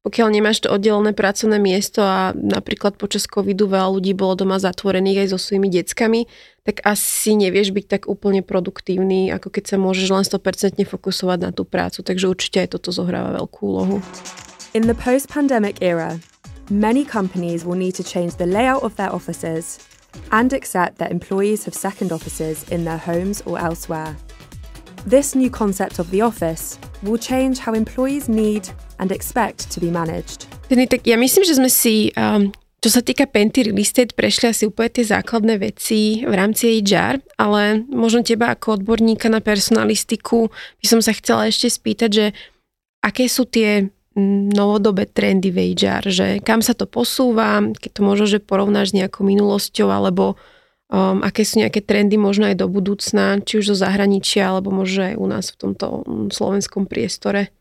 Pokiaľ 0.00 0.32
nemáš 0.32 0.64
to 0.64 0.72
oddelené 0.72 1.12
pracovné 1.12 1.60
miesto 1.60 2.00
a 2.00 2.32
napríklad 2.32 2.96
počas 2.96 3.28
covidu 3.28 3.68
veľa 3.68 4.00
ľudí 4.00 4.16
bolo 4.16 4.32
doma 4.32 4.56
zatvorených 4.56 5.28
aj 5.28 5.36
so 5.36 5.38
svojimi 5.38 5.68
deckami, 5.68 6.24
tak 6.64 6.80
asi 6.88 7.36
nevieš 7.36 7.76
byť 7.76 7.84
tak 7.84 8.02
úplne 8.08 8.40
produktívny, 8.40 9.28
ako 9.28 9.52
keď 9.52 9.64
sa 9.68 9.76
môžeš 9.76 10.08
len 10.08 10.24
100% 10.24 10.88
fokusovať 10.88 11.38
na 11.44 11.50
tú 11.52 11.68
prácu. 11.68 12.00
Takže 12.00 12.32
určite 12.32 12.64
aj 12.64 12.80
toto 12.80 12.96
zohráva 12.96 13.44
veľkú 13.44 13.60
úlohu. 13.60 14.00
In 14.72 14.86
the 14.86 14.94
post 14.94 15.26
pandemic 15.26 15.82
era, 15.82 16.20
many 16.70 17.04
companies 17.04 17.64
will 17.64 17.74
need 17.74 17.98
to 17.98 18.04
change 18.04 18.38
the 18.38 18.46
layout 18.46 18.84
of 18.86 18.94
their 18.94 19.10
offices 19.10 19.82
and 20.30 20.52
accept 20.52 20.98
that 20.98 21.10
employees 21.10 21.66
have 21.66 21.74
second 21.74 22.12
offices 22.12 22.62
in 22.70 22.86
their 22.86 22.96
homes 22.96 23.42
or 23.50 23.58
elsewhere. 23.58 24.14
This 25.02 25.34
new 25.34 25.50
concept 25.50 25.98
of 25.98 26.06
the 26.14 26.22
office 26.22 26.78
will 27.02 27.18
change 27.18 27.58
how 27.58 27.74
employees 27.74 28.28
need 28.28 28.70
and 29.02 29.10
expect 29.10 29.74
to 29.74 29.82
be 29.82 29.90
managed. 29.90 30.46
Tak 30.70 31.02
ja 31.02 31.18
myslím, 31.18 31.42
že 31.42 31.58
sme 31.58 31.66
si, 31.66 32.14
um, 32.14 32.54
čo 32.78 32.94
sa 32.94 33.02
týka 33.02 33.26
Penty 33.26 33.66
Real 33.66 33.82
Estate, 33.82 34.14
prešli 34.14 34.54
asi 34.54 34.70
úplne 34.70 34.94
tie 34.94 35.02
základné 35.02 35.58
veci 35.58 36.22
v 36.22 36.30
rámci 36.30 36.78
HR, 36.78 37.18
ale 37.42 37.82
možno 37.90 38.22
teba 38.22 38.54
ako 38.54 38.78
odborníka 38.78 39.26
na 39.26 39.42
personalistiku 39.42 40.46
by 40.78 40.86
som 40.86 41.02
sa 41.02 41.10
chcela 41.10 41.50
ešte 41.50 41.66
spýtať, 41.66 42.10
že 42.14 42.26
aké 43.02 43.26
sú 43.26 43.50
tie 43.50 43.90
novodobé 44.18 45.06
trendy 45.06 45.54
v 45.54 45.78
HR, 45.78 46.02
že 46.10 46.26
kam 46.42 46.66
sa 46.66 46.74
to 46.74 46.90
posúva, 46.90 47.62
keď 47.78 47.90
to 47.94 48.02
možno, 48.02 48.26
že 48.26 48.42
porovnáš 48.42 48.90
s 48.90 48.96
nejakou 48.98 49.22
minulosťou, 49.22 49.86
alebo 49.86 50.34
um, 50.90 51.22
aké 51.22 51.46
sú 51.46 51.62
nejaké 51.62 51.78
trendy 51.78 52.18
možno 52.18 52.50
aj 52.50 52.58
do 52.58 52.66
budúcna, 52.66 53.38
či 53.46 53.62
už 53.62 53.74
zo 53.74 53.76
zahraničia, 53.78 54.50
alebo 54.50 54.74
možno 54.74 55.14
aj 55.14 55.14
u 55.14 55.26
nás 55.30 55.44
v 55.54 55.56
tomto 55.62 55.86
um, 56.02 56.26
slovenskom 56.26 56.90
priestore. 56.90 57.54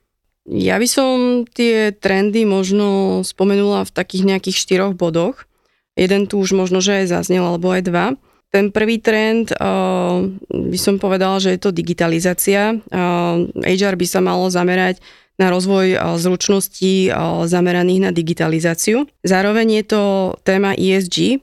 Ja 0.50 0.82
by 0.82 0.88
som 0.90 1.46
tie 1.46 1.94
trendy 1.94 2.50
možno 2.50 3.22
spomenula 3.22 3.86
v 3.86 3.94
takých 3.94 4.26
nejakých 4.26 4.58
štyroch 4.58 4.98
bodoch. 4.98 5.46
Jeden 5.94 6.26
tu 6.26 6.42
už 6.42 6.58
možno, 6.58 6.82
že 6.82 7.06
aj 7.06 7.14
zaznel, 7.14 7.46
alebo 7.46 7.70
aj 7.70 7.86
dva. 7.86 8.18
Ten 8.50 8.74
prvý 8.74 8.98
trend 8.98 9.54
uh, 9.54 10.26
by 10.50 10.80
som 10.82 10.98
povedala, 10.98 11.38
že 11.38 11.54
je 11.54 11.62
to 11.62 11.70
digitalizácia. 11.70 12.82
Uh, 12.90 13.46
HR 13.62 13.94
by 13.94 14.06
sa 14.10 14.26
malo 14.26 14.50
zamerať 14.50 14.98
na 15.39 15.47
rozvoj 15.47 16.19
zručností 16.19 17.08
zameraných 17.47 18.02
na 18.04 18.12
digitalizáciu. 18.12 19.08
Zároveň 19.23 19.82
je 19.82 19.84
to 19.88 20.02
téma 20.43 20.75
ESG, 20.75 21.39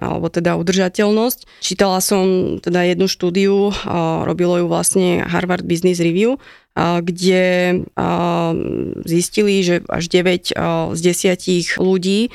alebo 0.00 0.32
teda 0.32 0.56
udržateľnosť. 0.56 1.64
Čítala 1.64 2.00
som 2.04 2.56
teda 2.60 2.84
jednu 2.88 3.08
štúdiu, 3.08 3.72
robilo 4.24 4.60
ju 4.60 4.66
vlastne 4.68 5.24
Harvard 5.24 5.64
Business 5.64 6.00
Review, 6.00 6.40
kde 6.76 7.44
zistili, 9.04 9.60
že 9.60 9.84
až 9.92 10.08
9 10.08 10.56
z 10.96 11.00
10 11.00 11.80
ľudí 11.80 12.32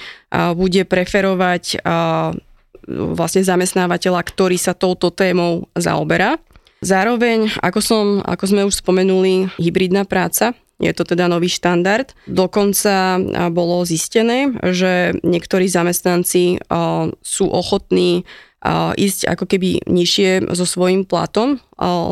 bude 0.54 0.82
preferovať 0.86 1.82
vlastne 2.86 3.42
zamestnávateľa, 3.42 4.22
ktorý 4.22 4.58
sa 4.62 4.78
touto 4.78 5.10
témou 5.10 5.66
zaoberá. 5.74 6.38
Zároveň, 6.84 7.54
ako, 7.64 7.80
som, 7.80 8.06
ako 8.26 8.46
sme 8.50 8.62
už 8.68 8.84
spomenuli, 8.84 9.48
hybridná 9.62 10.04
práca, 10.04 10.58
je 10.76 10.92
to 10.92 11.08
teda 11.08 11.32
nový 11.32 11.48
štandard. 11.48 12.12
Dokonca 12.28 13.16
bolo 13.48 13.88
zistené, 13.88 14.52
že 14.60 15.16
niektorí 15.24 15.72
zamestnanci 15.72 16.60
sú 17.24 17.46
ochotní 17.48 18.28
ísť 18.98 19.30
ako 19.30 19.46
keby 19.46 19.88
nižšie 19.88 20.52
so 20.52 20.66
svojím 20.68 21.08
platom 21.08 21.64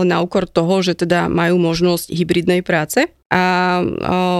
na 0.05 0.17
úkor 0.23 0.47
toho, 0.47 0.79
že 0.79 0.95
teda 0.95 1.27
majú 1.27 1.59
možnosť 1.59 2.13
hybridnej 2.13 2.63
práce. 2.63 3.09
A 3.33 3.81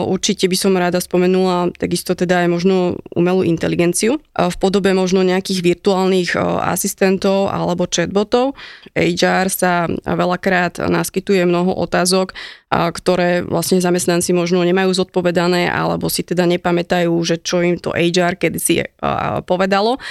určite 0.05 0.45
by 0.45 0.53
som 0.53 0.77
rada 0.77 1.01
spomenula 1.01 1.73
takisto 1.73 2.13
teda 2.13 2.45
aj 2.45 2.47
možno 2.53 2.75
umelú 3.17 3.41
inteligenciu 3.41 4.21
v 4.37 4.55
podobe 4.61 4.93
možno 4.93 5.25
nejakých 5.25 5.65
virtuálnych 5.65 6.37
asistentov 6.61 7.49
alebo 7.49 7.89
chatbotov. 7.89 8.53
HR 8.93 9.49
sa 9.49 9.89
veľakrát 10.05 10.77
naskytuje 10.77 11.41
mnoho 11.49 11.73
otázok, 11.73 12.37
ktoré 12.73 13.45
vlastne 13.45 13.77
zamestnanci 13.77 14.33
možno 14.33 14.65
nemajú 14.65 14.89
zodpovedané 14.97 15.69
alebo 15.69 16.09
si 16.09 16.25
teda 16.25 16.49
nepamätajú, 16.49 17.13
že 17.21 17.37
čo 17.37 17.61
im 17.61 17.77
to 17.77 17.93
HR 17.93 18.33
kedy 18.39 18.57
si 18.57 18.81
povedalo. 19.45 20.01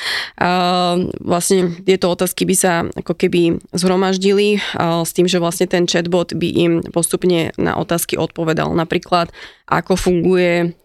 Vlastne 1.18 1.58
tieto 1.82 2.14
otázky 2.14 2.46
by 2.46 2.54
sa 2.54 2.86
ako 2.86 3.18
keby 3.18 3.58
zhromaždili 3.74 4.62
s 4.78 5.10
tým, 5.10 5.26
že 5.26 5.42
vlastne 5.42 5.66
ten 5.66 5.90
chatbot 5.90 6.38
by 6.38 6.48
im 6.54 6.72
postupne 6.94 7.50
na 7.58 7.74
otázky 7.74 8.14
odpovedal. 8.14 8.70
Napríklad, 8.70 9.34
ako 9.66 9.98
funguje 9.98 10.76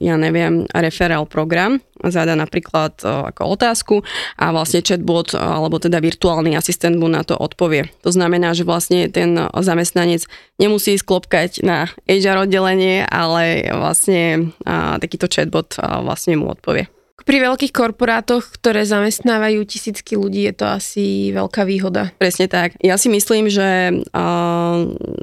ja 0.00 0.14
neviem, 0.16 0.64
referál 0.72 1.28
program, 1.28 1.84
zada 2.00 2.32
napríklad 2.32 2.96
ako 3.04 3.42
otázku 3.60 4.00
a 4.40 4.54
vlastne 4.56 4.80
chatbot 4.80 5.36
alebo 5.36 5.76
teda 5.76 6.00
virtuálny 6.00 6.56
asistent 6.56 6.96
mu 6.96 7.12
na 7.12 7.20
to 7.20 7.36
odpovie. 7.36 7.92
To 8.06 8.10
znamená, 8.14 8.56
že 8.56 8.64
vlastne 8.64 9.12
ten 9.12 9.36
zamestnanec 9.52 10.24
nemusí 10.56 10.96
sklopkať 10.96 11.60
na 11.60 11.92
HR 12.08 12.48
oddelenie, 12.48 13.04
ale 13.04 13.68
vlastne 13.68 14.56
takýto 15.02 15.28
chatbot 15.28 15.76
vlastne 15.76 16.40
mu 16.40 16.48
odpovie. 16.48 16.88
Pri 17.28 17.44
veľkých 17.44 17.76
korporátoch, 17.76 18.56
ktoré 18.56 18.88
zamestnávajú 18.88 19.60
tisícky 19.68 20.16
ľudí, 20.16 20.48
je 20.48 20.54
to 20.56 20.64
asi 20.64 21.28
veľká 21.36 21.68
výhoda. 21.68 22.08
Presne 22.16 22.48
tak. 22.48 22.80
Ja 22.80 22.96
si 22.96 23.12
myslím, 23.12 23.52
že 23.52 24.00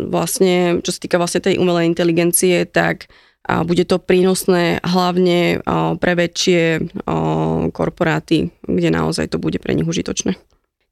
vlastne, 0.05 0.85
čo 0.85 0.93
sa 0.93 0.99
týka 1.01 1.17
vlastne 1.17 1.41
tej 1.41 1.57
umelej 1.57 1.89
inteligencie, 1.89 2.69
tak 2.69 3.09
a 3.45 3.61
bude 3.61 3.85
to 3.85 4.01
prínosné 4.01 4.81
hlavne 4.81 5.61
pre 6.01 6.13
väčšie 6.17 6.89
korporáty, 7.69 8.49
kde 8.65 8.89
naozaj 8.89 9.31
to 9.31 9.37
bude 9.37 9.61
pre 9.61 9.77
nich 9.77 9.85
užitočné. 9.85 10.33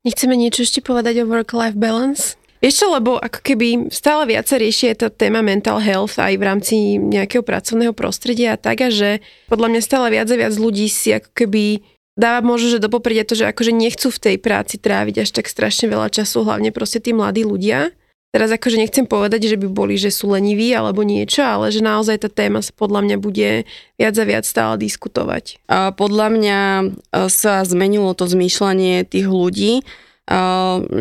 Nechceme 0.05 0.37
niečo 0.37 0.61
ešte 0.61 0.85
povedať 0.85 1.23
o 1.23 1.29
work-life 1.29 1.75
balance? 1.79 2.37
Čo, 2.63 2.95
lebo 2.95 3.19
ako 3.19 3.43
keby 3.43 3.91
stále 3.91 4.23
viac 4.23 4.47
sa 4.47 4.55
rieši 4.55 4.95
tá 4.95 5.11
téma 5.11 5.43
mental 5.43 5.83
health 5.83 6.15
aj 6.15 6.39
v 6.39 6.47
rámci 6.47 6.75
nejakého 6.95 7.43
pracovného 7.43 7.91
prostredia 7.91 8.55
a 8.55 8.61
tak, 8.61 8.79
a 8.79 8.87
že 8.87 9.19
podľa 9.51 9.67
mňa 9.67 9.81
stále 9.83 10.07
viac 10.15 10.31
a 10.31 10.39
viac 10.39 10.55
ľudí 10.55 10.87
si 10.87 11.11
ako 11.11 11.27
keby 11.35 11.83
dáva 12.15 12.39
možno, 12.39 12.71
že 12.71 12.79
do 12.79 12.87
popredia 12.87 13.27
to, 13.27 13.35
že 13.35 13.51
akože 13.51 13.75
nechcú 13.75 14.07
v 14.07 14.21
tej 14.21 14.35
práci 14.39 14.79
tráviť 14.79 15.27
až 15.27 15.29
tak 15.35 15.51
strašne 15.51 15.91
veľa 15.91 16.07
času, 16.07 16.47
hlavne 16.47 16.71
proste 16.71 17.03
tí 17.03 17.11
mladí 17.11 17.43
ľudia. 17.43 17.91
Teraz 18.33 18.49
akože 18.49 18.81
nechcem 18.81 19.05
povedať, 19.05 19.45
že 19.45 19.61
by 19.61 19.69
boli, 19.69 19.93
že 19.93 20.09
sú 20.09 20.33
leniví 20.33 20.73
alebo 20.73 21.05
niečo, 21.05 21.45
ale 21.45 21.69
že 21.69 21.85
naozaj 21.85 22.25
tá 22.25 22.29
téma 22.33 22.65
sa 22.65 22.73
podľa 22.73 23.05
mňa 23.05 23.17
bude 23.21 23.69
viac 24.01 24.15
a 24.17 24.25
viac 24.25 24.41
stále 24.49 24.81
diskutovať. 24.81 25.61
Podľa 25.69 26.27
mňa 26.33 26.59
e, 26.81 26.85
sa 27.29 27.61
zmenilo 27.61 28.09
to 28.17 28.25
zmýšľanie 28.25 29.05
tých 29.05 29.29
ľudí, 29.29 29.85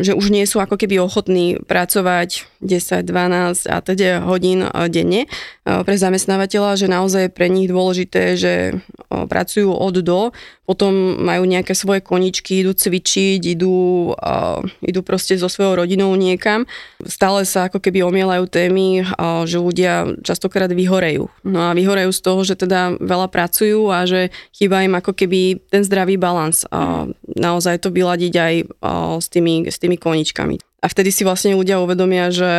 že 0.03 0.11
už 0.19 0.35
nie 0.35 0.43
sú 0.43 0.59
ako 0.59 0.75
keby 0.75 0.99
ochotní 0.99 1.55
pracovať 1.63 2.43
10, 2.59 3.07
12 3.07 3.71
a 3.71 3.79
teda 3.79 4.19
hodín 4.27 4.67
denne 4.91 5.31
pre 5.63 5.95
zamestnávateľa, 5.95 6.75
že 6.75 6.91
naozaj 6.91 7.31
je 7.31 7.35
pre 7.35 7.47
nich 7.47 7.71
dôležité, 7.71 8.35
že 8.35 8.83
pracujú 9.07 9.71
od 9.71 9.95
do, 10.03 10.35
potom 10.67 11.19
majú 11.23 11.43
nejaké 11.47 11.71
svoje 11.71 12.03
koničky, 12.03 12.63
idú 12.63 12.75
cvičiť, 12.75 13.39
idú, 13.47 14.11
idú 14.83 14.99
proste 15.03 15.39
so 15.39 15.47
svojou 15.47 15.83
rodinou 15.83 16.11
niekam. 16.19 16.67
Stále 17.03 17.47
sa 17.47 17.71
ako 17.71 17.79
keby 17.79 18.03
omielajú 18.03 18.47
témy, 18.47 19.07
že 19.47 19.59
ľudia 19.59 20.19
častokrát 20.23 20.71
vyhorejú. 20.71 21.31
No 21.47 21.71
a 21.71 21.75
vyhorejú 21.75 22.11
z 22.11 22.21
toho, 22.23 22.41
že 22.43 22.55
teda 22.59 22.99
veľa 22.99 23.27
pracujú 23.31 23.91
a 23.91 24.03
že 24.03 24.35
chýba 24.55 24.83
im 24.83 24.99
ako 24.99 25.15
keby 25.15 25.63
ten 25.67 25.83
zdravý 25.83 26.15
balans. 26.19 26.67
A 26.71 27.07
naozaj 27.23 27.83
to 27.83 27.91
vyladiť 27.91 28.33
aj 28.35 28.53
s 29.19 29.27
tými, 29.27 29.67
s 29.67 29.77
tými 29.81 29.97
koničkami. 29.99 30.61
A 30.83 30.91
vtedy 30.91 31.15
si 31.15 31.23
vlastne 31.23 31.55
ľudia 31.55 31.79
uvedomia, 31.79 32.27
že, 32.27 32.55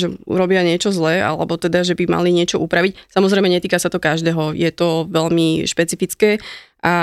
že 0.00 0.08
urobia 0.24 0.64
niečo 0.64 0.88
zlé, 0.96 1.20
alebo 1.20 1.60
teda, 1.60 1.84
že 1.84 1.92
by 1.92 2.08
mali 2.08 2.32
niečo 2.32 2.56
upraviť. 2.56 2.96
Samozrejme, 3.12 3.52
netýka 3.52 3.76
sa 3.76 3.92
to 3.92 4.00
každého, 4.00 4.56
je 4.56 4.70
to 4.72 5.04
veľmi 5.12 5.68
špecifické, 5.68 6.40
a, 6.80 6.96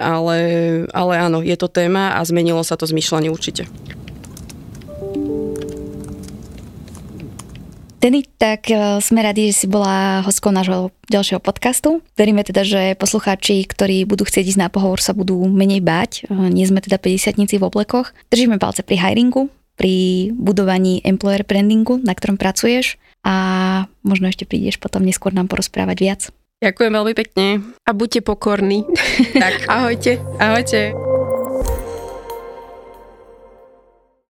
ale, 0.00 0.38
ale 0.94 1.12
áno, 1.18 1.44
je 1.44 1.56
to 1.60 1.68
téma 1.68 2.16
a 2.16 2.24
zmenilo 2.24 2.64
sa 2.64 2.80
to 2.80 2.88
zmyšľanie 2.88 3.28
určite. 3.28 3.68
Tedy, 8.02 8.26
tak 8.34 8.66
e, 8.66 8.98
sme 8.98 9.22
radi, 9.22 9.54
že 9.54 9.62
si 9.62 9.66
bola 9.70 10.26
hostkou 10.26 10.50
nášho 10.50 10.90
ďalšieho 11.06 11.38
podcastu. 11.38 12.02
Veríme 12.18 12.42
teda, 12.42 12.66
že 12.66 12.98
poslucháči, 12.98 13.62
ktorí 13.62 14.02
budú 14.10 14.26
chcieť 14.26 14.42
ísť 14.42 14.58
na 14.58 14.66
pohovor, 14.66 14.98
sa 14.98 15.14
budú 15.14 15.38
menej 15.46 15.86
báť. 15.86 16.26
E, 16.26 16.50
nie 16.50 16.66
sme 16.66 16.82
teda 16.82 16.98
50 16.98 17.38
v 17.38 17.62
oblekoch. 17.62 18.10
Držíme 18.34 18.58
palce 18.58 18.82
pri 18.82 18.98
hiringu, 18.98 19.54
pri 19.78 20.28
budovaní 20.34 20.98
employer 21.06 21.46
brandingu, 21.46 22.02
na 22.02 22.18
ktorom 22.18 22.42
pracuješ 22.42 22.98
a 23.22 23.86
možno 24.02 24.26
ešte 24.26 24.50
prídeš 24.50 24.82
potom 24.82 25.06
neskôr 25.06 25.30
nám 25.30 25.46
porozprávať 25.46 25.96
viac. 26.02 26.20
Ďakujem 26.58 26.92
veľmi 26.94 27.14
pekne. 27.14 27.46
A 27.86 27.94
buďte 27.94 28.26
pokorní. 28.26 28.82
tak, 29.46 29.62
ahojte. 29.70 30.18
Ahojte. 30.42 31.11